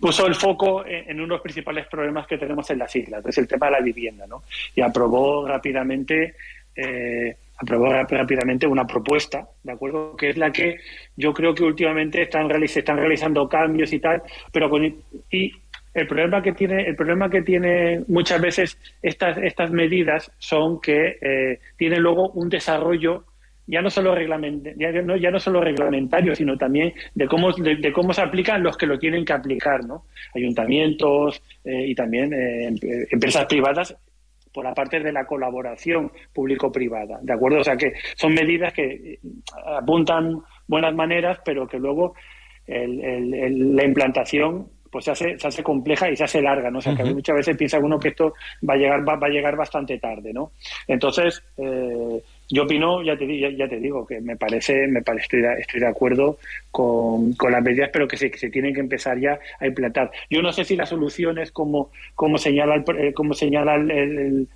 puso 0.00 0.26
el 0.26 0.34
foco 0.34 0.84
en, 0.86 1.16
uno 1.16 1.24
de 1.24 1.34
los 1.34 1.42
principales 1.42 1.86
problemas 1.86 2.26
que 2.26 2.38
tenemos 2.38 2.68
en 2.70 2.78
las 2.78 2.96
islas, 2.96 3.22
que 3.22 3.30
es 3.30 3.38
el 3.38 3.46
tema 3.46 3.66
de 3.66 3.72
la 3.72 3.80
vivienda, 3.80 4.26
¿no? 4.26 4.44
Y 4.74 4.80
aprobó 4.80 5.46
rápidamente 5.46 6.34
aprobó 7.56 7.92
rápidamente 7.92 8.66
una 8.66 8.84
propuesta, 8.84 9.46
¿de 9.62 9.72
acuerdo? 9.72 10.16
Que 10.16 10.30
es 10.30 10.36
la 10.36 10.50
que 10.50 10.78
yo 11.16 11.32
creo 11.32 11.54
que 11.54 11.62
últimamente 11.62 12.22
están, 12.22 12.48
se 12.66 12.80
están 12.80 12.96
realizando 12.96 13.48
cambios 13.48 13.92
y 13.92 14.00
tal, 14.00 14.22
pero 14.50 14.68
con, 14.68 14.84
y 15.30 15.52
el 15.94 16.06
problema 16.08 16.42
que 16.42 16.52
tiene, 16.52 16.82
el 16.82 16.96
problema 16.96 17.30
que 17.30 17.42
tiene 17.42 18.02
muchas 18.08 18.40
veces 18.40 18.78
estas, 19.00 19.38
estas 19.38 19.70
medidas 19.70 20.30
son 20.38 20.80
que 20.80 21.18
eh, 21.20 21.60
tienen 21.76 22.02
luego 22.02 22.30
un 22.30 22.48
desarrollo 22.48 23.24
ya 23.66 23.80
no 23.80 23.88
solo 23.88 24.14
ya 24.18 24.92
no, 25.02 25.16
ya 25.16 25.30
no 25.30 25.38
solo 25.38 25.62
reglamentario, 25.62 26.34
sino 26.34 26.58
también 26.58 26.92
de 27.14 27.26
cómo, 27.26 27.50
de, 27.52 27.92
cómo 27.92 28.12
se 28.12 28.20
aplican 28.20 28.62
los 28.62 28.76
que 28.76 28.86
lo 28.86 28.98
tienen 28.98 29.24
que 29.24 29.32
aplicar, 29.32 29.84
¿no? 29.86 30.04
Ayuntamientos 30.34 31.42
eh, 31.64 31.86
y 31.86 31.94
también 31.94 32.32
eh, 32.34 32.74
empresas 33.10 33.46
privadas 33.46 33.96
por 34.52 34.64
la 34.64 34.74
parte 34.74 35.00
de 35.00 35.12
la 35.12 35.24
colaboración 35.24 36.12
público-privada, 36.32 37.18
¿de 37.22 37.32
acuerdo? 37.32 37.60
O 37.60 37.64
sea 37.64 37.76
que 37.76 37.94
son 38.16 38.34
medidas 38.34 38.72
que 38.72 39.18
apuntan 39.78 40.40
buenas 40.68 40.94
maneras, 40.94 41.38
pero 41.44 41.66
que 41.66 41.78
luego 41.78 42.14
la 42.66 43.84
implantación 43.84 44.68
pues 44.94 45.06
se 45.06 45.10
hace, 45.10 45.36
se 45.40 45.48
hace 45.48 45.60
compleja 45.64 46.08
y 46.08 46.14
se 46.14 46.22
hace 46.22 46.40
larga, 46.40 46.70
¿no? 46.70 46.78
O 46.78 46.80
sea, 46.80 46.94
que 46.94 47.02
muchas 47.02 47.34
veces 47.34 47.56
piensa 47.56 47.80
uno 47.80 47.98
que 47.98 48.10
esto 48.10 48.32
va 48.66 48.74
a 48.74 48.76
llegar, 48.76 49.00
va, 49.06 49.14
a 49.20 49.28
llegar 49.28 49.56
bastante 49.56 49.98
tarde, 49.98 50.32
¿no? 50.32 50.52
Entonces, 50.86 51.42
eh, 51.56 52.22
yo 52.48 52.62
opino, 52.62 53.02
ya 53.02 53.16
te, 53.16 53.56
ya, 53.56 53.66
te 53.66 53.80
digo, 53.80 54.06
que 54.06 54.20
me 54.20 54.36
parece, 54.36 54.86
me 54.86 55.02
parece 55.02 55.24
estoy, 55.24 55.40
de, 55.40 55.52
estoy 55.54 55.80
de 55.80 55.88
acuerdo 55.88 56.38
con, 56.70 57.32
con, 57.32 57.50
las 57.50 57.60
medidas, 57.60 57.90
pero 57.92 58.06
que 58.06 58.16
se, 58.16 58.30
que 58.30 58.38
se 58.38 58.50
tienen 58.50 58.72
que 58.72 58.78
empezar 58.78 59.18
ya 59.18 59.36
a 59.58 59.66
implantar. 59.66 60.12
Yo 60.30 60.42
no 60.42 60.52
sé 60.52 60.64
si 60.64 60.76
la 60.76 60.86
solución 60.86 61.40
es 61.40 61.50
como, 61.50 61.90
como 62.14 62.38
señala 62.38 62.76
el, 62.76 62.84
eh, 62.96 63.12
como 63.12 63.34
señala 63.34 63.74
el, 63.74 64.48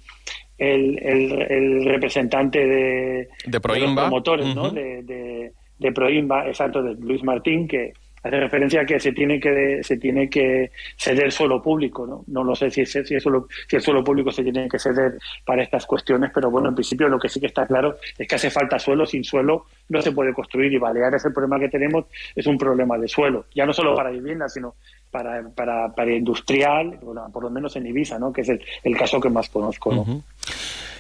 el 0.57 1.85
representante 1.85 2.65
de, 2.65 3.29
de, 3.45 3.61
Proimba. 3.61 3.87
los 3.89 3.95
promotores, 4.03 4.55
¿no? 4.55 4.71
de, 4.71 5.03
de, 5.03 5.53
de 5.81 5.93
Proimba, 5.93 6.47
exacto, 6.47 6.81
de 6.81 6.95
Luis 6.95 7.25
Martín, 7.25 7.67
que, 7.67 7.93
hace 8.23 8.41
referencia 8.41 8.83
a 8.83 8.87
que 8.87 8.99
se 9.01 9.13
tiene 9.13 9.41
que 9.41 9.83
se 9.83 9.97
tiene 9.97 10.29
que 10.29 10.71
ceder 10.97 11.33
suelo 11.33 11.63
público, 11.63 12.07
¿no? 12.07 12.25
No 12.27 12.45
lo 12.45 12.55
sé 12.55 12.71
si, 12.71 12.83
es, 12.83 12.93
si, 12.93 13.21
solo, 13.21 13.49
si 13.69 13.77
el 13.77 13.83
suelo 13.83 14.03
público 14.03 14.31
se 14.31 14.43
tiene 14.43 14.69
que 14.69 14.79
ceder 14.79 15.19
para 15.45 15.63
estas 15.63 15.87
cuestiones, 15.87 16.31
pero 16.35 16.51
bueno, 16.51 16.69
en 16.69 16.75
principio 16.75 17.09
lo 17.09 17.19
que 17.19 17.29
sí 17.29 17.41
que 17.41 17.47
está 17.47 17.67
claro 17.67 17.97
es 18.17 18.27
que 18.27 18.35
hace 18.35 18.51
falta 18.51 18.79
suelo, 18.79 19.07
sin 19.07 19.25
suelo 19.25 19.67
no 19.89 20.03
se 20.03 20.13
puede 20.13 20.33
construir 20.33 20.73
y 20.73 20.79
Baleares 20.79 21.25
el 21.25 21.33
problema 21.33 21.59
que 21.59 21.69
tenemos 21.69 22.07
es 22.35 22.47
un 22.47 22.59
problema 22.59 22.99
de 22.99 23.09
suelo, 23.09 23.47
ya 23.55 23.67
no 23.67 23.73
solo 23.73 23.95
para 23.95 24.11
viviendas, 24.11 24.53
sino 24.53 24.75
para, 25.11 25.43
para, 25.51 25.95
para 25.95 26.13
industrial, 26.13 26.99
bueno, 27.03 27.29
por 27.33 27.43
lo 27.43 27.51
menos 27.51 27.75
en 27.77 27.87
Ibiza, 27.87 28.19
¿no? 28.19 28.33
que 28.33 28.43
es 28.43 28.49
el, 28.49 28.63
el 28.85 28.97
caso 28.97 29.21
que 29.21 29.31
más 29.31 29.49
conozco. 29.49 29.95
¿no? 29.95 30.23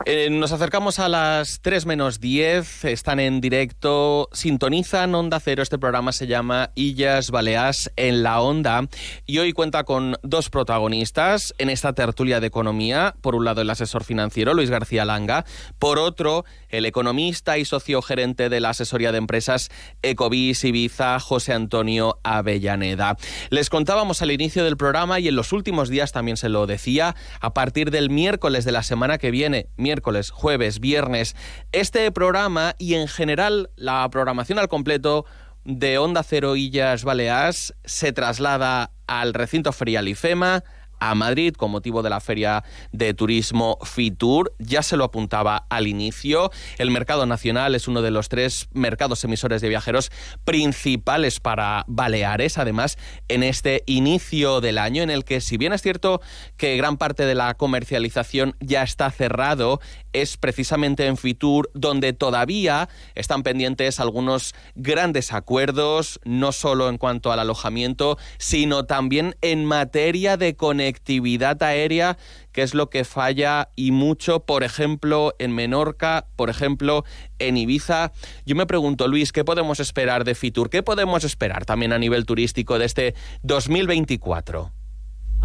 Eh, 0.05 0.31
nos 0.31 0.53
acercamos 0.53 1.01
a 1.01 1.09
las 1.09 1.61
3 1.61 1.85
menos 1.85 2.21
10, 2.21 2.85
están 2.85 3.21
en 3.21 3.41
directo, 3.41 4.29
sintonizan 4.33 5.15
Onda 5.15 5.41
Cero, 5.41 5.63
este 5.63 5.79
programa 5.79 6.13
se 6.13 6.27
llama 6.27 6.71
Illas 6.77 7.31
Baleas 7.31 7.91
en 7.97 8.23
la 8.23 8.41
Onda 8.41 8.89
y 9.27 9.39
hoy 9.39 9.53
cuenta 9.53 9.85
con 9.85 10.17
dos 10.23 10.51
protagonistas 10.51 11.53
en 11.59 11.69
esta 11.69 11.93
tertulia 11.95 12.41
de 12.41 12.47
economía, 12.47 13.17
por 13.21 13.35
un 13.35 13.45
lado 13.45 13.61
el 13.61 13.71
asesor 13.71 14.05
financiero 14.05 14.55
Luis 14.55 14.71
García 14.71 15.05
Langa, 15.05 15.45
por 15.79 15.99
otro 15.99 16.45
el 16.69 16.87
economista 16.87 17.59
y 17.59 17.65
socio 17.65 18.01
gerente 18.01 18.49
de 18.49 18.61
la 18.61 18.71
asesoría 18.71 19.13
de 19.13 19.19
empresas 19.19 19.71
Ecovis 20.03 20.65
Ibiza, 20.65 21.19
José 21.19 21.55
Antonio 21.55 22.19
Avellaneda. 22.23 23.17
Les 23.51 23.69
contábamos 23.69 24.23
al 24.23 24.31
inicio 24.31 24.65
del 24.65 24.77
programa 24.77 25.19
y 25.19 25.29
en 25.29 25.37
los 25.37 25.53
últimos 25.53 25.89
días 25.89 26.13
también 26.13 26.37
se 26.37 26.49
lo 26.49 26.67
decía, 26.67 27.17
a 27.41 27.53
partir 27.53 27.91
del 27.91 28.11
miércoles 28.11 28.65
de 28.65 28.73
la 28.73 28.83
semana 28.83 29.19
que 29.19 29.31
viene, 29.31 29.69
miércoles, 29.89 30.31
jueves, 30.31 30.81
viernes, 30.81 31.35
este 31.73 32.13
programa 32.13 32.75
y 32.77 32.93
en 32.93 33.09
general 33.09 33.71
la 33.75 34.07
programación 34.11 34.59
al 34.59 34.69
completo 34.69 35.25
de 35.65 35.97
Onda 35.97 36.23
Cero 36.23 36.57
Illas 36.57 37.05
Baleares 37.05 37.75
se 37.87 38.13
traslada 38.13 38.91
al 39.07 39.33
recinto 39.33 39.73
ferial 39.73 40.07
IFEMA, 40.07 40.63
a 41.01 41.15
Madrid 41.15 41.55
con 41.55 41.71
motivo 41.71 42.03
de 42.03 42.11
la 42.11 42.21
Feria 42.21 42.65
de 42.93 43.15
Turismo 43.15 43.79
Fitur. 43.85 44.55
Ya 44.59 44.83
se 44.83 44.97
lo 44.97 45.05
apuntaba 45.05 45.67
al 45.69 45.87
inicio. 45.87 46.51
El 46.79 46.91
mercado 46.91 47.27
nacional 47.27 47.75
es 47.75 47.89
uno 47.89 48.03
de 48.03 48.11
los 48.11 48.29
tres 48.29 48.69
mercados 48.73 49.25
emisores 49.25 49.61
de 49.61 49.69
viajeros 49.69 50.11
principales 50.45 51.41
para 51.41 51.85
Baleares. 51.89 52.59
Además, 52.59 52.99
en 53.29 53.43
este 53.43 53.83
inicio 53.87 54.61
del 54.61 54.79
año, 54.79 55.03
en 55.03 55.11
el 55.11 55.25
que, 55.25 55.41
si 55.41 55.57
bien 55.57 55.73
es 55.73 55.83
cierto 55.83 56.21
que 56.57 56.77
gran 56.77 56.97
parte 56.97 57.27
de 57.27 57.35
la 57.35 57.55
comercialización 57.55 58.57
ya 58.61 58.83
está 58.83 59.11
cerrado, 59.11 59.81
es 60.13 60.37
precisamente 60.37 61.07
en 61.07 61.17
Fitur 61.17 61.71
donde 61.75 62.13
todavía 62.13 62.89
están 63.15 63.43
pendientes 63.43 64.01
algunos 64.01 64.55
grandes 64.75 65.33
acuerdos, 65.33 66.21
no 66.25 66.53
solo 66.53 66.89
en 66.89 66.99
cuanto 66.99 67.33
al 67.33 67.41
alojamiento, 67.41 68.19
sino 68.39 68.85
también 68.85 69.37
en 69.41 69.65
materia 69.65 70.37
de 70.37 70.57
conectividad 70.57 71.63
aérea, 71.63 72.19
que 72.53 72.63
es 72.63 72.75
lo 72.75 72.91
que 72.91 73.05
falla 73.05 73.71
y 73.77 73.91
mucho, 73.91 74.41
por 74.41 74.65
ejemplo, 74.65 75.35
en 75.39 75.53
Menorca, 75.53 76.27
por 76.37 76.51
ejemplo, 76.51 77.05
en 77.39 77.57
Ibiza. 77.57 78.13
Yo 78.47 78.57
me 78.57 78.67
pregunto, 78.67 79.09
Luis, 79.09 79.33
¿qué 79.33 79.45
podemos 79.45 79.81
esperar 79.81 80.25
de 80.25 80.35
Fitur? 80.35 80.71
¿Qué 80.71 80.83
podemos 80.83 81.25
esperar 81.25 81.65
también 81.65 81.93
a 81.93 81.99
nivel 81.99 82.27
turístico 82.27 82.79
de 82.79 82.87
este 82.87 83.15
2024? 83.43 84.78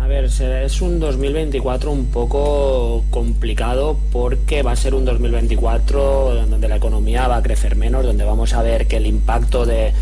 A 0.04 0.08
ver, 0.08 0.26
es 0.26 0.82
un 0.82 1.00
2024 1.00 1.90
un 1.90 2.08
poco 2.08 3.06
complicado 3.10 3.98
porque 4.12 4.62
va 4.62 4.74
a 4.74 4.76
ser 4.76 4.96
un 4.96 5.06
2024 5.06 6.46
donde 6.46 6.68
la 6.68 6.76
economía 6.76 7.30
va 7.30 7.38
a 7.38 7.42
crecer 7.42 7.78
menos, 7.78 8.04
donde 8.04 8.26
vamos 8.26 8.54
a 8.54 8.62
ver 8.62 8.86
que 8.86 8.98
el 8.98 9.08
impacto 9.08 9.66
de, 9.66 9.94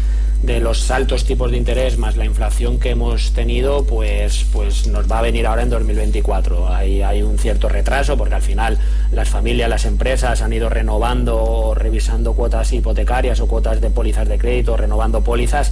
los 0.60 0.90
altos 0.90 1.26
tipos 1.26 1.52
de 1.52 1.58
interés 1.58 2.00
más 2.00 2.18
la 2.18 2.26
inflación 2.26 2.80
que 2.80 2.90
hemos 2.90 3.34
tenido, 3.34 3.86
pues, 3.86 4.48
pues 4.52 4.88
nos 4.88 5.10
va 5.10 5.20
a 5.20 5.22
venir 5.22 5.46
ahora 5.46 5.62
en 5.62 5.70
2024. 5.70 6.74
Hay, 6.74 7.04
hay 7.04 7.22
un 7.22 7.38
cierto 7.38 7.70
retraso 7.70 8.18
porque 8.18 8.34
al 8.34 8.42
final 8.42 8.80
las 9.12 9.30
familias, 9.30 9.70
las 9.70 9.86
empresas 9.86 10.42
han 10.42 10.52
ido 10.52 10.68
renovando 10.68 11.44
o 11.44 11.76
revisando 11.76 12.34
cuotas 12.34 12.74
hipotecarias 12.74 13.40
o 13.40 13.48
cuotas 13.48 13.80
de 13.80 13.92
pólizas 13.92 14.28
de 14.28 14.40
crédito, 14.40 14.76
renovando 14.76 15.24
pólizas 15.24 15.72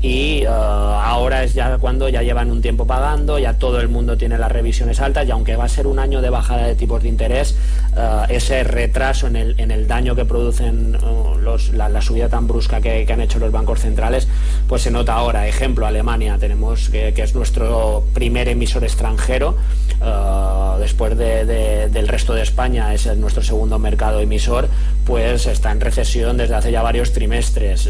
y 0.00 0.42
eh, 0.42 0.46
ahora 0.48 1.42
es 1.42 1.54
ya 1.54 1.78
cuando 1.78 2.08
ya 2.08 2.22
llevan 2.22 2.50
un 2.50 2.62
tiempo 2.62 2.86
pagando, 2.86 3.38
ya 3.38 3.54
todo 3.54 3.80
el 3.80 3.88
mundo 3.88 4.16
tiene 4.16 4.38
las 4.38 4.50
revisiones 4.50 5.00
altas 5.00 5.26
y 5.26 5.32
aunque 5.32 5.56
va 5.56 5.64
a 5.64 5.68
ser 5.68 5.88
un 5.88 5.98
año 5.98 6.22
de 6.22 6.30
bajada 6.30 6.66
de 6.66 6.76
tipos 6.76 7.02
de 7.02 7.08
interés, 7.08 7.56
eh, 7.96 8.22
ese 8.28 8.62
retraso 8.62 9.26
en 9.26 9.34
el, 9.34 9.54
en 9.58 9.72
el, 9.72 9.88
daño 9.88 10.14
que 10.14 10.24
producen 10.24 10.94
eh, 10.94 10.98
los, 11.40 11.70
la, 11.70 12.00
subida 12.00 12.28
tan 12.28 12.46
brusca 12.46 12.80
que, 12.80 13.06
han 13.08 13.20
hecho 13.20 13.40
los 13.40 13.50
bancos 13.50 13.80
centrales, 13.80 14.28
pues 14.68 14.82
se 14.82 14.92
nota 14.92 15.14
ahora. 15.14 15.48
Ejemplo, 15.48 15.86
Alemania, 15.86 16.36
tenemos 16.38 16.90
que, 16.90 17.08
es 17.16 17.34
nuestro 17.34 18.04
primer 18.14 18.48
emisor 18.48 18.84
extranjero, 18.84 19.56
después 20.78 21.18
del 21.18 22.08
resto 22.08 22.34
de 22.34 22.42
España 22.42 22.94
es 22.94 23.06
nuestro 23.16 23.42
segundo 23.42 23.80
mercado 23.80 24.20
emisor, 24.20 24.68
pues 25.04 25.46
está 25.46 25.72
en 25.72 25.80
recesión 25.80 26.36
desde 26.36 26.54
hace 26.54 26.70
ya 26.70 26.82
varios 26.82 27.12
trimestres, 27.12 27.88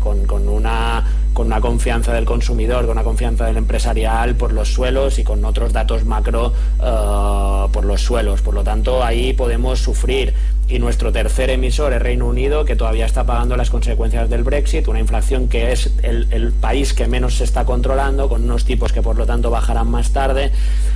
con, 0.00 0.26
con 0.26 0.48
una 0.48 1.04
con 1.32 1.46
una 1.46 1.60
confianza 1.60 2.12
del 2.12 2.24
consumidor, 2.24 2.82
con 2.82 2.92
una 2.92 3.04
confianza 3.04 3.46
del 3.46 3.56
empresarial 3.56 4.34
por 4.34 4.52
los 4.52 4.72
suelos 4.72 5.18
y 5.18 5.24
con 5.24 5.44
otros 5.44 5.72
datos 5.72 6.04
macro 6.04 6.52
uh, 6.78 7.70
por 7.70 7.84
los 7.84 8.02
suelos. 8.02 8.42
Por 8.42 8.54
lo 8.54 8.64
tanto, 8.64 9.02
ahí 9.02 9.32
podemos 9.32 9.78
sufrir 9.78 10.34
y 10.72 10.78
nuestro 10.78 11.12
tercer 11.12 11.50
emisor 11.50 11.92
es 11.92 12.00
Reino 12.00 12.26
Unido, 12.26 12.64
que 12.64 12.76
todavía 12.76 13.04
está 13.04 13.24
pagando 13.24 13.56
las 13.56 13.68
consecuencias 13.68 14.30
del 14.30 14.42
Brexit, 14.42 14.88
una 14.88 15.00
inflación 15.00 15.48
que 15.48 15.72
es 15.72 15.90
el, 16.02 16.52
país 16.60 16.94
que 16.94 17.06
menos 17.06 17.36
se 17.36 17.44
está 17.44 17.64
controlando, 17.64 18.28
con 18.28 18.44
unos 18.44 18.64
tipos 18.64 18.92
que 18.92 19.02
por 19.02 19.16
lo 19.16 19.26
tanto 19.26 19.50
bajarán 19.50 19.90
más 19.90 20.12
tarde. 20.12 20.50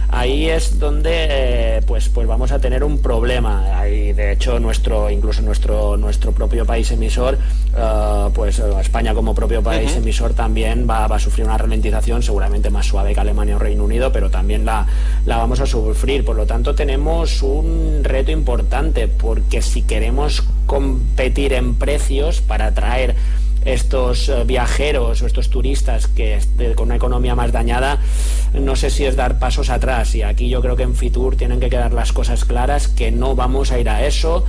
Ahí 0.08 0.48
es 0.48 0.78
donde 0.78 1.10
eh, 1.12 1.82
pues, 1.86 2.08
pues 2.08 2.26
vamos 2.26 2.52
a 2.52 2.58
tener 2.58 2.84
un 2.84 3.00
problema. 3.00 3.78
Ahí, 3.78 4.12
de 4.12 4.32
hecho, 4.32 4.58
nuestro, 4.60 5.10
incluso 5.10 5.42
nuestro, 5.42 5.96
nuestro 5.96 6.32
propio 6.32 6.64
país 6.64 6.90
emisor, 6.92 7.36
eh, 7.76 8.28
pues 8.32 8.60
eh, 8.60 8.64
España 8.80 9.12
como 9.12 9.34
propio 9.34 9.62
país 9.62 9.94
emisor 9.96 10.25
también 10.34 10.86
va, 10.88 11.06
va, 11.06 11.16
a 11.16 11.18
sufrir 11.18 11.46
una 11.46 11.58
ralentización 11.58 12.22
seguramente 12.22 12.70
más 12.70 12.86
suave 12.86 13.14
que 13.14 13.20
Alemania 13.20 13.56
o 13.56 13.58
Reino 13.58 13.84
Unido, 13.84 14.12
pero 14.12 14.30
también 14.30 14.64
la, 14.64 14.86
la 15.24 15.36
vamos 15.38 15.60
a 15.60 15.66
sufrir. 15.66 16.24
Por 16.24 16.36
lo 16.36 16.46
tanto, 16.46 16.74
tenemos 16.74 17.42
un 17.42 18.00
reto 18.02 18.30
importante 18.30 19.08
porque 19.08 19.62
si 19.62 19.82
queremos 19.82 20.44
competir 20.66 21.52
en 21.52 21.74
precios 21.74 22.40
para 22.40 22.66
atraer 22.66 23.14
estos 23.66 24.28
eh, 24.28 24.44
viajeros 24.44 25.20
o 25.22 25.26
estos 25.26 25.50
turistas 25.50 26.06
que 26.06 26.38
con 26.74 26.86
una 26.86 26.96
economía 26.96 27.34
más 27.34 27.52
dañada, 27.52 28.00
no 28.54 28.76
sé 28.76 28.90
si 28.90 29.04
es 29.04 29.16
dar 29.16 29.38
pasos 29.38 29.70
atrás. 29.70 30.14
Y 30.14 30.22
aquí 30.22 30.48
yo 30.48 30.62
creo 30.62 30.76
que 30.76 30.84
en 30.84 30.94
Fitur 30.94 31.36
tienen 31.36 31.60
que 31.60 31.68
quedar 31.68 31.92
las 31.92 32.12
cosas 32.12 32.44
claras, 32.44 32.88
que 32.88 33.10
no 33.10 33.34
vamos 33.34 33.72
a 33.72 33.78
ir 33.78 33.88
a 33.88 34.06
eso, 34.06 34.44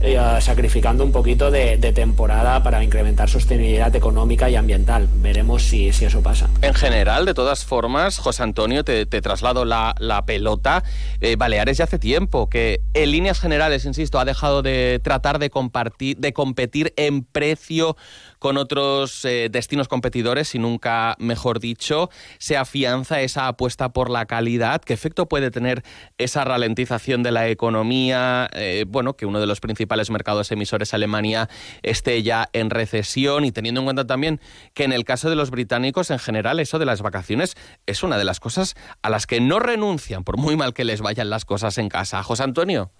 eh, 0.00 0.18
sacrificando 0.40 1.04
un 1.04 1.12
poquito 1.12 1.50
de, 1.50 1.76
temporada 1.90 2.62
para 2.62 2.82
incrementar 2.84 3.28
sostenibilidad 3.28 3.94
económica 3.94 4.48
y 4.48 4.56
ambiental. 4.56 5.08
Veremos 5.16 5.64
si, 5.64 5.92
si, 5.92 6.04
eso 6.04 6.22
pasa. 6.22 6.48
En 6.62 6.74
general, 6.74 7.26
de 7.26 7.34
todas 7.34 7.64
formas, 7.64 8.18
José 8.18 8.44
Antonio, 8.44 8.84
te, 8.84 9.06
traslado 9.06 9.64
la, 9.64 10.24
pelota. 10.26 10.84
Eh, 11.20 11.36
Baleares 11.36 11.78
ya 11.78 11.84
hace 11.84 11.98
tiempo 11.98 12.48
que, 12.48 12.80
en 12.94 13.10
líneas 13.10 13.40
generales, 13.40 13.84
insisto, 13.84 14.20
ha 14.20 14.24
dejado 14.24 14.62
de 14.62 15.00
tratar 15.02 15.38
de, 15.38 15.50
compartir, 15.50 16.16
de 16.18 16.32
competir 16.32 16.94
en 16.96 17.24
precio 17.24 17.96
con 18.40 18.56
otros 18.56 19.24
eh, 19.24 19.48
destinos 19.52 19.86
competidores 19.86 20.54
y 20.54 20.58
nunca, 20.58 21.14
mejor 21.18 21.60
dicho, 21.60 22.10
se 22.38 22.56
afianza 22.56 23.20
esa 23.20 23.46
apuesta 23.46 23.92
por 23.92 24.10
la 24.10 24.26
calidad. 24.26 24.80
¿Qué 24.80 24.94
efecto 24.94 25.28
puede 25.28 25.50
tener 25.50 25.84
esa 26.18 26.42
ralentización 26.42 27.22
de 27.22 27.30
la 27.30 27.48
economía? 27.48 28.48
Eh, 28.54 28.86
bueno, 28.88 29.14
que 29.14 29.26
uno 29.26 29.40
de 29.40 29.46
los 29.46 29.60
principales 29.60 30.10
mercados 30.10 30.50
emisores, 30.50 30.94
Alemania, 30.94 31.48
esté 31.82 32.22
ya 32.22 32.48
en 32.54 32.70
recesión 32.70 33.44
y 33.44 33.52
teniendo 33.52 33.82
en 33.82 33.84
cuenta 33.84 34.06
también 34.06 34.40
que 34.72 34.84
en 34.84 34.92
el 34.92 35.04
caso 35.04 35.28
de 35.28 35.36
los 35.36 35.50
británicos, 35.50 36.10
en 36.10 36.18
general, 36.18 36.60
eso 36.60 36.78
de 36.78 36.86
las 36.86 37.02
vacaciones 37.02 37.56
es 37.86 38.02
una 38.02 38.16
de 38.16 38.24
las 38.24 38.40
cosas 38.40 38.74
a 39.02 39.10
las 39.10 39.26
que 39.26 39.40
no 39.40 39.58
renuncian, 39.58 40.24
por 40.24 40.38
muy 40.38 40.56
mal 40.56 40.72
que 40.72 40.84
les 40.84 41.02
vayan 41.02 41.28
las 41.28 41.44
cosas 41.44 41.76
en 41.76 41.90
casa. 41.90 42.22
José 42.22 42.42
Antonio. 42.42 42.90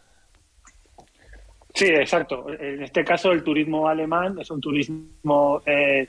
Sí, 1.75 1.87
exacto. 1.87 2.47
En 2.49 2.83
este 2.83 3.05
caso, 3.05 3.33
el 3.33 3.43
turismo 3.43 3.89
alemán 3.89 4.39
es 4.39 4.51
un 4.51 4.61
turismo, 4.61 5.63
eh, 5.65 6.09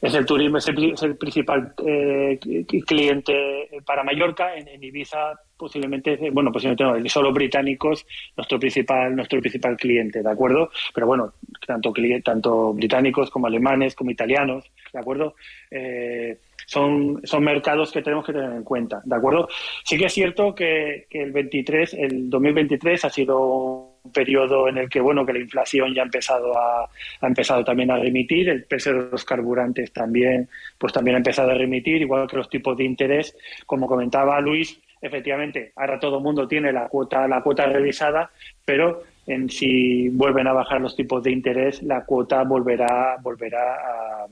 es 0.00 0.14
el 0.14 0.26
turismo, 0.26 0.58
es 0.58 0.68
el, 0.68 1.16
principal 1.16 1.72
eh, 1.86 2.38
cliente 2.86 3.68
para 3.84 4.02
Mallorca. 4.02 4.54
En, 4.56 4.82
Ibiza, 4.82 5.38
posiblemente, 5.56 6.30
bueno, 6.30 6.52
posiblemente 6.52 6.84
no, 6.84 7.08
solo 7.08 7.32
británicos, 7.32 8.06
nuestro 8.36 8.58
principal, 8.58 9.14
nuestro 9.14 9.40
principal 9.40 9.76
cliente, 9.76 10.22
¿de 10.22 10.30
acuerdo? 10.30 10.70
Pero 10.94 11.06
bueno, 11.06 11.34
tanto, 11.66 11.92
tanto 12.24 12.72
británicos 12.74 13.30
como 13.30 13.46
alemanes, 13.46 13.94
como 13.94 14.10
italianos, 14.10 14.64
¿de 14.92 14.98
acuerdo? 14.98 15.34
Eh, 15.70 16.38
son, 16.66 17.20
son 17.24 17.44
mercados 17.44 17.90
que 17.90 18.02
tenemos 18.02 18.26
que 18.26 18.32
tener 18.32 18.52
en 18.52 18.62
cuenta, 18.62 19.00
¿de 19.04 19.16
acuerdo? 19.16 19.48
Sí 19.84 19.96
que 19.96 20.06
es 20.06 20.12
cierto 20.12 20.54
que, 20.54 21.06
que 21.08 21.22
el 21.22 21.32
23, 21.32 21.94
el 21.94 22.28
2023 22.28 23.04
ha 23.04 23.10
sido 23.10 23.87
un 24.02 24.12
periodo 24.12 24.68
en 24.68 24.78
el 24.78 24.88
que 24.88 25.00
bueno 25.00 25.24
que 25.24 25.32
la 25.32 25.38
inflación 25.40 25.94
ya 25.94 26.02
ha 26.02 26.04
empezado 26.04 26.56
a 26.58 26.84
ha 27.20 27.26
empezado 27.26 27.64
también 27.64 27.90
a 27.90 27.96
remitir 27.96 28.48
el 28.48 28.64
precio 28.64 28.92
de 28.94 29.10
los 29.10 29.24
carburantes 29.24 29.92
también 29.92 30.48
pues 30.78 30.92
también 30.92 31.16
ha 31.16 31.18
empezado 31.18 31.50
a 31.50 31.54
remitir 31.54 32.02
igual 32.02 32.28
que 32.28 32.36
los 32.36 32.48
tipos 32.48 32.76
de 32.76 32.84
interés 32.84 33.36
como 33.66 33.86
comentaba 33.86 34.40
Luis 34.40 34.80
efectivamente 35.00 35.72
ahora 35.76 35.98
todo 35.98 36.18
el 36.18 36.22
mundo 36.22 36.46
tiene 36.48 36.72
la 36.72 36.88
cuota 36.88 37.26
la 37.28 37.42
cuota 37.42 37.66
revisada 37.66 38.30
pero 38.64 39.02
en 39.26 39.50
si 39.50 40.08
vuelven 40.08 40.46
a 40.46 40.52
bajar 40.52 40.80
los 40.80 40.96
tipos 40.96 41.22
de 41.22 41.32
interés 41.32 41.82
la 41.82 42.04
cuota 42.04 42.42
volverá 42.44 43.18
volverá 43.22 43.74
a 43.74 44.26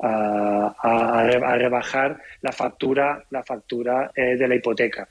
a, 0.00 1.56
rebajar 1.56 2.20
la 2.42 2.52
factura, 2.52 3.24
la 3.30 3.42
factura 3.42 4.10
eh, 4.14 4.36
de 4.36 4.48
la 4.48 4.54
hipoteca. 4.54 5.08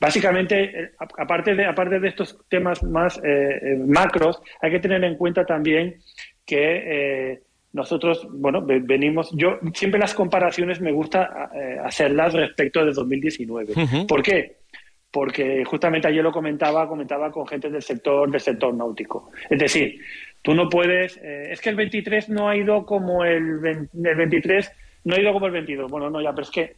Básicamente, 0.00 0.64
eh, 0.64 0.90
aparte 0.98 1.54
de, 1.54 1.64
aparte 1.64 1.98
de 1.98 2.08
estos 2.08 2.38
temas 2.48 2.82
más 2.82 3.20
eh, 3.24 3.76
macros, 3.86 4.40
hay 4.60 4.70
que 4.70 4.80
tener 4.80 5.02
en 5.04 5.16
cuenta 5.16 5.44
también 5.44 5.96
que 6.46 7.40
nosotros, 7.72 8.26
bueno, 8.30 8.64
venimos, 8.64 9.30
yo 9.32 9.58
siempre 9.74 10.00
las 10.00 10.14
comparaciones 10.14 10.80
me 10.80 10.90
gusta 10.90 11.50
hacerlas 11.84 12.32
respecto 12.32 12.82
de 12.82 12.92
2019. 12.92 13.74
¿Por 14.06 14.22
qué? 14.22 14.56
Porque 15.10 15.62
justamente 15.66 16.08
ayer 16.08 16.24
lo 16.24 16.32
comentaba, 16.32 16.88
comentaba 16.88 17.30
con 17.30 17.46
gente 17.46 17.68
del 17.68 17.82
sector, 17.82 18.30
del 18.30 18.40
sector 18.40 18.72
náutico. 18.72 19.30
Es 19.50 19.58
decir, 19.58 20.00
Tú 20.42 20.54
no 20.54 20.68
puedes. 20.68 21.16
Eh, 21.18 21.52
es 21.52 21.60
que 21.60 21.70
el 21.70 21.76
23 21.76 22.28
no 22.28 22.48
ha 22.48 22.56
ido 22.56 22.86
como 22.86 23.24
el, 23.24 23.60
el 23.66 24.16
23, 24.16 24.72
no 25.04 25.14
ha 25.14 25.20
ido 25.20 25.32
como 25.32 25.46
el 25.46 25.52
22. 25.52 25.90
Bueno, 25.90 26.10
no, 26.10 26.20
ya, 26.22 26.30
pero 26.32 26.42
es 26.42 26.50
que 26.50 26.76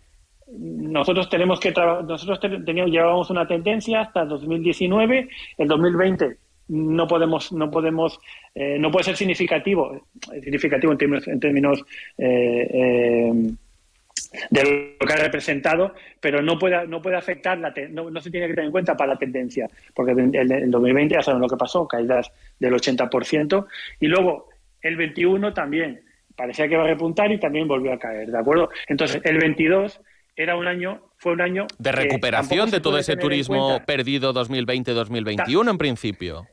nosotros 0.59 1.29
tenemos 1.29 1.61
que 1.61 1.73
nosotros 1.73 2.41
teníamos 2.41 2.91
llevábamos 2.91 3.31
una 3.31 3.47
tendencia 3.47 4.01
hasta 4.03 4.23
el 4.23 4.29
2019 4.29 5.29
el 5.59 5.69
2020 5.69 6.37
no 6.69 7.07
podemos 7.07 7.53
no 7.53 7.71
podemos 7.71 8.19
eh, 8.55 8.77
no 8.79 8.91
puede 8.91 9.05
ser 9.05 9.17
significativo 9.17 10.07
significativo 10.43 10.93
en 10.93 10.99
términos, 10.99 11.29
en 11.29 11.41
términos 11.41 11.85
eh, 12.19 13.33
de 14.51 14.97
lo 15.01 15.07
que 15.07 15.13
ha 15.13 15.17
representado, 15.17 15.95
pero 16.21 16.41
no 16.41 16.59
puede, 16.59 16.87
no 16.87 17.03
puede 17.03 17.17
afectar, 17.17 17.59
la 17.59 17.73
no, 17.91 18.11
no, 18.11 18.21
se 18.21 18.31
tiene 18.31 18.47
que 18.47 18.55
tener 18.55 18.67
en 18.67 18.73
cuenta 18.73 18.97
para 18.97 19.15
la 19.15 19.19
tendencia, 19.19 19.69
porque 19.95 20.13
en 20.13 20.35
el 20.35 20.71
2020 20.71 21.15
ya 21.15 21.23
saben 21.23 21.41
lo 21.41 21.49
que 21.49 21.57
pasó, 21.57 21.87
caídas 21.87 22.31
del 22.59 22.75
80%, 22.75 23.67
y 23.99 24.07
luego 24.07 24.49
el 24.83 24.97
21 24.97 25.53
también 25.53 26.01
parecía 26.37 26.69
que 26.69 26.75
iba 26.75 26.85
a 26.85 26.87
repuntar 26.87 27.31
y 27.33 27.41
también 27.41 27.67
volvió 27.67 27.93
a 27.93 27.99
caer, 27.99 28.31
¿de 28.31 28.39
acuerdo? 28.39 28.71
Entonces, 28.87 29.21
el 29.25 29.39
22 29.39 30.01
era 30.37 30.57
un 30.57 30.67
año, 30.67 31.03
fue 31.19 31.33
un 31.33 31.41
año... 31.41 31.67
De 31.79 31.93
recuperación 31.93 32.71
de 32.71 32.81
todo 32.81 32.99
ese 32.99 33.17
turismo 33.17 33.81
perdido 33.87 34.33
2020-2021 34.33 35.71
en 35.71 35.79
principio. 35.79 36.47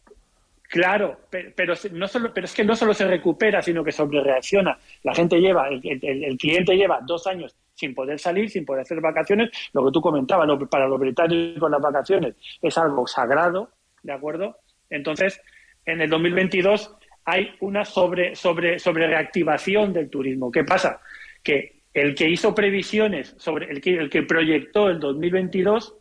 Claro, 0.69 1.21
pero, 1.29 1.75
no 1.93 2.07
solo, 2.07 2.33
pero 2.33 2.45
es 2.45 2.53
que 2.53 2.65
no 2.65 2.75
solo 2.75 2.93
se 2.93 3.07
recupera, 3.07 3.61
sino 3.61 3.83
que 3.83 3.93
sobre 3.93 4.21
reacciona. 4.21 4.77
La 5.03 5.15
gente 5.15 5.39
lleva, 5.39 5.69
el, 5.69 5.81
el, 6.01 6.37
cliente 6.37 6.75
lleva 6.75 6.99
dos 7.05 7.25
años 7.25 7.55
sin 7.73 7.95
poder 7.95 8.19
salir, 8.19 8.49
sin 8.49 8.65
poder 8.65 8.81
hacer 8.81 8.99
vacaciones. 8.99 9.49
Lo 9.71 9.85
que 9.85 9.91
tú 9.91 10.01
comentabas, 10.01 10.47
para 10.69 10.87
los 10.87 10.99
británicos 10.99 11.71
las 11.71 11.81
vacaciones 11.81 12.35
es 12.61 12.77
algo 12.77 13.07
sagrado, 13.07 13.71
¿de 14.03 14.11
acuerdo? 14.11 14.57
Entonces, 14.89 15.41
en 15.85 16.01
el 16.01 16.09
2022 16.09 16.95
hay 17.23 17.55
una 17.61 17.85
sobre, 17.85 18.35
sobre, 18.35 18.77
sobre 18.77 19.07
reactivación 19.07 19.93
del 19.93 20.09
turismo. 20.09 20.51
¿Qué 20.51 20.65
pasa? 20.65 20.99
Que 21.41 21.76
el 22.01 22.15
que 22.15 22.29
hizo 22.29 22.53
previsiones 22.53 23.35
sobre 23.37 23.71
el 23.71 23.81
que, 23.81 23.95
el 23.95 24.09
que 24.09 24.23
proyectó 24.23 24.89
el 24.89 24.99
2022 24.99 25.95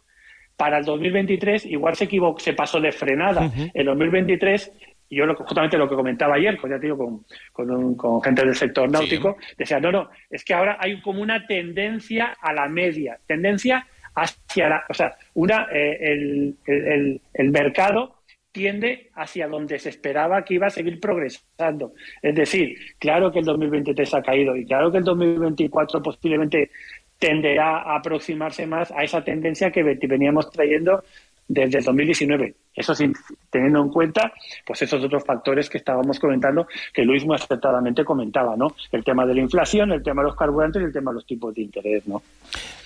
para 0.57 0.79
el 0.79 0.85
2023 0.85 1.67
igual 1.67 1.97
se 1.97 2.05
equivocó, 2.05 2.39
se 2.41 2.55
pasó 2.55 2.81
de 2.81 2.93
frenada. 2.93 3.51
En 3.55 3.71
El 3.75 3.87
2023 3.87 4.73
yo 5.11 5.27
lo, 5.27 5.35
justamente 5.37 5.79
lo 5.79 5.89
que 5.89 5.95
comentaba 5.95 6.35
ayer, 6.35 6.59
pues 6.61 6.71
ya 6.71 6.79
digo, 6.79 7.23
con, 7.53 7.95
con, 7.95 8.23
gente 8.23 8.45
del 8.45 8.55
sector 8.55 8.91
náutico, 8.91 9.37
decía, 9.57 9.79
no, 9.79 9.93
no, 9.93 10.11
es 10.29 10.45
que 10.45 10.55
ahora 10.55 10.79
hay 10.81 11.01
como 11.01 11.23
una 11.23 11.47
tendencia 11.47 12.37
a 12.41 12.53
la 12.53 12.69
media, 12.69 13.19
tendencia 13.27 13.87
hacia 14.15 14.69
la, 14.69 14.85
o 14.89 14.95
sea, 14.95 15.15
una, 15.35 15.69
eh, 15.73 15.99
el, 16.01 16.57
el, 16.67 17.21
el, 17.35 17.51
mercado 17.51 18.16
tiende 18.57 19.11
hacia 19.15 19.49
donde 19.49 19.79
se 19.79 19.91
esperaba 19.91 20.43
que 20.43 20.55
iba 20.55 20.69
a 20.69 20.71
seguir 20.71 20.99
progresando. 20.99 21.93
Es 22.23 22.35
decir, 22.35 22.75
claro 22.99 23.31
que 23.31 23.41
el 23.41 23.45
2023 23.45 24.15
ha 24.15 24.23
caído 24.23 24.57
y 24.57 24.65
claro 24.65 24.91
que 24.91 24.97
el 24.97 25.05
2024 25.05 26.03
posiblemente 26.03 26.71
tenderá 27.19 27.83
a 27.83 27.99
aproximarse 27.99 28.67
más 28.67 28.91
a 28.93 29.05
esa 29.05 29.23
tendencia 29.23 29.71
que 29.71 29.83
veníamos 29.83 30.51
trayendo 30.51 31.05
desde 31.47 31.81
el 31.81 31.85
2019. 31.85 32.55
Eso 32.75 32.95
sin 32.95 33.13
teniendo 33.51 33.83
en 33.83 33.91
cuenta 33.91 34.33
pues 34.65 34.81
esos 34.81 35.05
otros 35.05 35.23
factores 35.23 35.69
que 35.69 35.77
estábamos 35.77 36.19
comentando, 36.19 36.67
que 36.95 37.05
Luis 37.05 37.27
muy 37.27 37.37
acertadamente 37.37 38.07
comentaba, 38.07 38.57
¿no? 38.57 38.75
El 38.91 39.05
tema 39.05 39.27
de 39.27 39.35
la 39.35 39.43
inflación, 39.43 39.93
el 39.93 40.03
tema 40.03 40.23
de 40.23 40.29
los 40.29 40.37
carburantes 40.37 40.81
y 40.81 40.87
el 40.87 40.95
tema 40.95 41.11
de 41.11 41.17
los 41.17 41.27
tipos 41.27 41.55
de 41.55 41.61
interés, 41.61 42.09
¿no? 42.09 42.23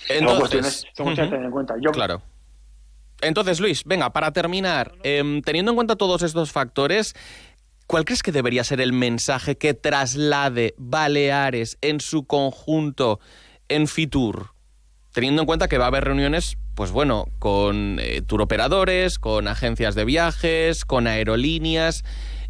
Entonces, 0.09 0.85
son 0.94 1.14
tener 1.14 1.44
en 1.44 1.50
cuenta. 1.52 1.76
Yo, 1.80 1.92
claro. 1.92 2.20
Entonces, 3.22 3.61
Luis, 3.61 3.83
venga, 3.85 4.12
para 4.12 4.33
terminar, 4.33 4.92
em, 5.02 5.42
teniendo 5.42 5.72
en 5.72 5.76
cuenta 5.76 5.96
todos 5.96 6.22
estos 6.22 6.52
factores, 6.52 7.14
¿cuál 7.87 8.04
crees 8.04 8.22
que 8.22 8.33
debería 8.33 8.64
ser 8.64 8.80
el 8.80 8.92
mensaje 8.92 9.56
que 9.56 9.74
traslade 9.74 10.74
Baleares 10.78 11.78
en 11.80 12.00
su 12.00 12.26
conjunto 12.26 13.20
en 13.68 13.88
Fitur? 13.88 14.54
Teniendo 15.12 15.42
en 15.42 15.46
cuenta 15.46 15.68
que 15.68 15.78
va 15.78 15.85
a 15.85 15.88
haber 15.88 16.04
reuniones 16.04 16.56
pues 16.80 16.92
bueno, 16.92 17.26
con 17.38 17.98
eh, 18.00 18.22
turoperadores, 18.22 19.18
con 19.18 19.48
agencias 19.48 19.94
de 19.94 20.06
viajes, 20.06 20.87
con 20.87 21.06
aerolíneas. 21.06 22.04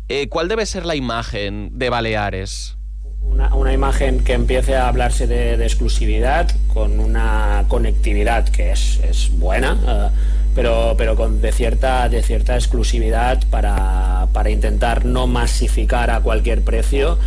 Eh, 0.09 0.28
¿Cuál 0.28 0.46
debe 0.46 0.66
ser 0.66 0.87
la 0.87 0.94
imagen 0.94 1.78
de 1.78 1.90
Baleares? 1.90 2.76
Una, 3.22 3.72
imagen 3.72 4.22
que 4.22 4.35
empiece 4.35 4.76
a 4.76 4.87
hablarse 4.87 5.26
de, 5.26 5.54
exclusividad, 5.64 6.48
con 6.72 7.00
una 7.00 7.64
conectividad 7.66 8.48
que 8.48 8.70
es, 8.70 9.30
buena, 9.33 9.76
eh, 9.85 10.11
pero, 10.54 10.94
pero 10.96 11.16
con 11.16 11.40
de 11.40 11.52
cierta, 11.52 12.08
de 12.08 12.22
cierta 12.22 12.54
exclusividad 12.54 13.42
para, 13.50 14.28
para 14.32 14.50
intentar 14.50 15.04
no 15.04 15.26
masificar 15.26 16.10
a 16.10 16.20
cualquier 16.20 16.62
precio. 16.62 17.18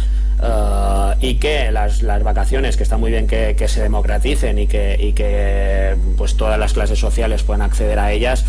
Eh, 0.41 1.15
y 1.21 1.35
que 1.35 1.71
las, 1.71 2.01
vacaciones, 2.01 2.75
que 2.75 2.83
está 2.83 2.97
muy 2.97 3.11
bien 3.11 3.27
que, 3.27 3.55
se 3.67 3.81
democraticen 3.81 4.59
y 4.59 4.67
que, 4.67 5.13
que 5.15 5.95
pues 6.17 6.35
todas 6.35 6.59
las 6.59 6.73
clases 6.73 6.99
sociales 6.99 7.43
puedan 7.43 7.61
acceder 7.61 7.97
a 7.99 8.11
ellas, 8.11 8.43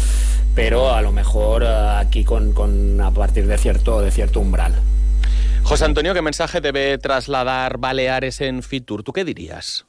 pero 0.54 0.92
a 0.92 1.02
lo 1.02 1.12
mejor 1.12 1.62
eh, 1.62 1.68
aquí 1.98 2.24
con, 2.24 3.00
a 3.00 3.10
partir 3.12 3.46
de 3.46 3.58
cierto, 3.58 4.00
de 4.00 4.10
cierto 4.10 4.40
umbral. 4.40 4.74
José 5.62 5.84
Antonio, 5.84 6.14
¿qué 6.14 6.22
mensaje 6.22 6.60
debe 6.60 6.98
trasladar 6.98 7.78
Baleares 7.78 8.40
en 8.40 8.62
Fitur? 8.62 9.02
¿Tú 9.02 9.12
qué 9.12 9.24
dirías? 9.24 9.87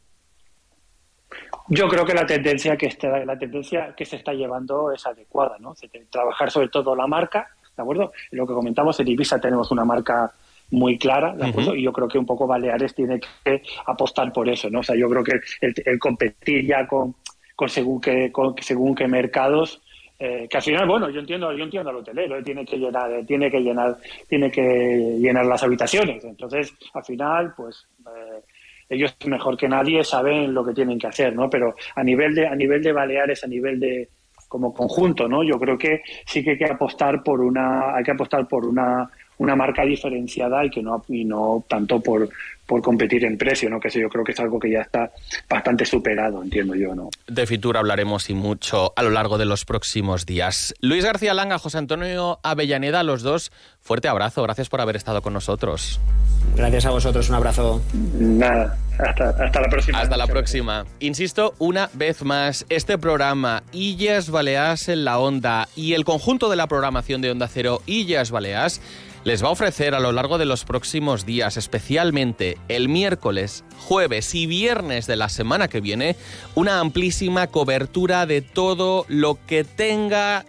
Yo 1.69 1.87
creo 1.87 2.05
que 2.05 2.13
la 2.13 2.25
tendencia 2.25 2.77
que, 2.77 2.87
está, 2.87 3.25
la 3.25 3.37
tendencia 3.37 3.93
que 3.95 4.05
se 4.05 4.17
está 4.17 4.33
llevando 4.33 4.91
es 4.91 5.05
adecuada, 5.05 5.57
¿no? 5.59 5.73
Trabajar 6.09 6.51
sobre 6.51 6.69
todo 6.69 6.95
la 6.95 7.07
marca, 7.07 7.47
¿de 7.75 7.81
acuerdo? 7.81 8.11
Lo 8.31 8.45
que 8.45 8.53
comentamos, 8.53 8.99
en 8.99 9.07
Ibiza 9.07 9.39
tenemos 9.39 9.71
una 9.71 9.83
marca 9.83 10.31
muy 10.71 10.97
clara, 10.97 11.33
¿de 11.35 11.47
acuerdo? 11.47 11.75
Y 11.75 11.83
yo 11.83 11.91
creo 11.91 12.07
que 12.07 12.17
un 12.17 12.25
poco 12.25 12.47
Baleares 12.47 12.93
tiene 12.93 13.19
que 13.19 13.61
apostar 13.85 14.31
por 14.31 14.47
eso, 14.49 14.69
¿no? 14.69 14.79
O 14.79 14.83
sea, 14.83 14.95
yo 14.95 15.09
creo 15.09 15.23
que 15.23 15.39
el, 15.61 15.99
competir 15.99 16.65
ya 16.65 16.87
con, 16.87 17.15
con 17.55 17.69
según 17.69 18.01
qué 18.01 18.31
con 18.31 18.55
según 18.61 18.95
qué 18.95 19.07
mercados 19.07 19.81
eh, 20.17 20.47
que 20.49 20.57
al 20.57 20.63
final, 20.63 20.87
bueno, 20.87 21.09
yo 21.09 21.19
entiendo, 21.19 21.51
yo 21.51 21.65
entiendo 21.65 21.89
al 21.89 21.97
hotelero, 21.97 22.37
eh, 22.37 22.43
tiene 22.43 22.65
que 22.65 22.77
llenar, 22.77 23.11
eh, 23.11 23.25
tiene 23.25 23.51
que 23.51 23.59
llenar, 23.59 23.97
tiene 24.29 24.49
que 24.49 25.17
llenar 25.19 25.45
las 25.45 25.61
habitaciones. 25.63 26.23
Entonces, 26.23 26.73
al 26.93 27.03
final, 27.03 27.53
pues 27.55 27.85
ellos 28.89 29.15
mejor 29.25 29.57
que 29.57 29.67
nadie 29.67 30.03
saben 30.03 30.53
lo 30.53 30.65
que 30.65 30.73
tienen 30.73 30.99
que 30.99 31.07
hacer, 31.07 31.35
¿no? 31.35 31.49
Pero 31.49 31.75
a 31.95 32.03
nivel 32.03 32.35
de, 32.35 32.47
a 32.47 32.55
nivel 32.55 32.81
de 32.83 32.91
Baleares, 32.91 33.43
a 33.43 33.47
nivel 33.47 33.79
de 33.79 34.09
como 34.47 34.73
conjunto, 34.73 35.27
¿no? 35.27 35.43
Yo 35.43 35.59
creo 35.59 35.77
que 35.77 36.01
sí 36.25 36.43
que 36.43 36.51
hay 36.51 36.57
que 36.57 36.65
apostar 36.65 37.23
por 37.23 37.41
una, 37.41 37.95
hay 37.95 38.03
que 38.03 38.11
apostar 38.11 38.47
por 38.47 38.65
una 38.65 39.09
una 39.37 39.55
marca 39.55 39.83
diferenciada 39.83 40.65
y 40.65 40.69
que 40.69 40.81
no 40.81 41.03
y 41.07 41.25
no 41.25 41.63
tanto 41.67 41.99
por 41.99 42.29
por 42.65 42.81
competir 42.81 43.25
en 43.25 43.37
precio, 43.37 43.69
¿no? 43.69 43.79
Que 43.79 43.89
eso 43.89 43.99
yo 43.99 44.09
creo 44.09 44.23
que 44.23 44.31
es 44.31 44.39
algo 44.39 44.59
que 44.59 44.71
ya 44.71 44.81
está 44.81 45.11
bastante 45.49 45.85
superado, 45.85 46.41
entiendo 46.41 46.75
yo, 46.75 46.95
¿no? 46.95 47.09
De 47.27 47.45
Fitur 47.45 47.77
hablaremos 47.77 48.29
y 48.29 48.33
mucho 48.33 48.93
a 48.95 49.03
lo 49.03 49.09
largo 49.09 49.37
de 49.37 49.45
los 49.45 49.65
próximos 49.65 50.25
días. 50.25 50.73
Luis 50.81 51.03
García 51.03 51.33
Langa, 51.33 51.59
José 51.59 51.77
Antonio 51.77 52.39
Avellaneda, 52.43 53.03
los 53.03 53.21
dos, 53.21 53.51
fuerte 53.81 54.07
abrazo, 54.07 54.43
gracias 54.43 54.69
por 54.69 54.81
haber 54.81 54.95
estado 54.95 55.21
con 55.21 55.33
nosotros. 55.33 55.99
Gracias 56.55 56.85
a 56.85 56.91
vosotros, 56.91 57.29
un 57.29 57.35
abrazo. 57.35 57.81
Nada, 57.93 58.77
hasta, 58.97 59.29
hasta 59.29 59.61
la 59.61 59.67
próxima. 59.67 59.99
Hasta 59.99 60.17
la 60.17 60.27
próxima. 60.27 60.85
Insisto 60.99 61.53
una 61.59 61.89
vez 61.93 62.23
más, 62.23 62.65
este 62.69 62.97
programa 62.97 63.63
Illas 63.71 64.29
Baleas 64.29 64.87
en 64.87 65.05
la 65.05 65.19
Onda 65.19 65.67
y 65.75 65.93
el 65.93 66.05
conjunto 66.05 66.49
de 66.49 66.55
la 66.55 66.67
programación 66.67 67.21
de 67.21 67.31
Onda 67.31 67.47
Cero 67.47 67.81
Illas 67.85 68.31
Baleas 68.31 68.81
les 69.25 69.43
va 69.43 69.47
a 69.47 69.51
ofrecer 69.51 69.95
a 69.95 69.99
lo 69.99 70.11
largo 70.11 70.37
de 70.37 70.45
los 70.45 70.63
próximos 70.65 71.25
días, 71.25 71.57
especialmente 71.57 72.57
el 72.67 72.87
miércoles, 72.87 73.65
jueves 73.79 74.35
y 74.35 74.45
viernes 74.45 75.07
de 75.07 75.15
la 75.15 75.29
semana 75.29 75.67
que 75.67 75.81
viene, 75.81 76.15
una 76.53 76.79
amplísima 76.79 77.47
cobertura 77.47 78.27
de 78.27 78.41
todo 78.41 79.05
lo 79.09 79.39
que 79.47 79.63
tenga 79.63 80.45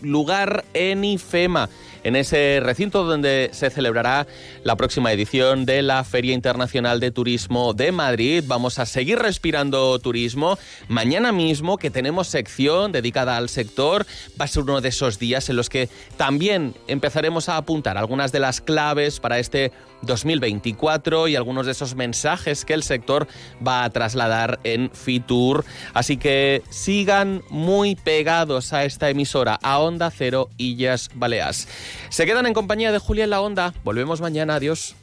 lugar 0.00 0.64
en 0.72 1.04
IFEMA 1.04 1.68
en 2.04 2.16
ese 2.16 2.60
recinto 2.62 3.04
donde 3.04 3.50
se 3.52 3.70
celebrará 3.70 4.26
la 4.62 4.76
próxima 4.76 5.12
edición 5.12 5.66
de 5.66 5.82
la 5.82 6.04
Feria 6.04 6.34
Internacional 6.34 7.00
de 7.00 7.10
Turismo 7.10 7.72
de 7.72 7.90
Madrid. 7.92 8.44
Vamos 8.46 8.78
a 8.78 8.86
seguir 8.86 9.18
respirando 9.18 9.98
turismo. 9.98 10.58
Mañana 10.88 11.32
mismo, 11.32 11.78
que 11.78 11.90
tenemos 11.90 12.28
sección 12.28 12.92
dedicada 12.92 13.36
al 13.36 13.48
sector, 13.48 14.06
va 14.40 14.44
a 14.44 14.48
ser 14.48 14.62
uno 14.64 14.80
de 14.80 14.90
esos 14.90 15.18
días 15.18 15.48
en 15.48 15.56
los 15.56 15.68
que 15.68 15.88
también 16.16 16.74
empezaremos 16.86 17.48
a 17.48 17.56
apuntar 17.56 17.98
algunas 17.98 18.30
de 18.32 18.40
las 18.40 18.60
claves 18.60 19.18
para 19.18 19.38
este 19.38 19.72
2024 20.02 21.28
y 21.28 21.36
algunos 21.36 21.66
de 21.66 21.72
esos 21.72 21.94
mensajes 21.94 22.64
que 22.64 22.74
el 22.74 22.82
sector 22.82 23.26
va 23.66 23.84
a 23.84 23.90
trasladar 23.90 24.60
en 24.64 24.90
Fitur. 24.90 25.64
Así 25.94 26.16
que 26.16 26.62
sigan 26.70 27.42
muy 27.48 27.96
pegados 27.96 28.72
a 28.72 28.84
esta 28.84 29.10
emisora, 29.10 29.58
a 29.62 29.78
Onda 29.78 30.10
Cero 30.10 30.50
Illas 30.58 31.10
Baleas. 31.14 31.68
Se 32.08 32.26
quedan 32.26 32.46
en 32.46 32.54
compañía 32.54 32.92
de 32.92 32.98
Julia 32.98 33.24
en 33.24 33.30
la 33.30 33.40
Onda. 33.40 33.74
Volvemos 33.84 34.20
mañana. 34.20 34.56
Adiós. 34.56 34.96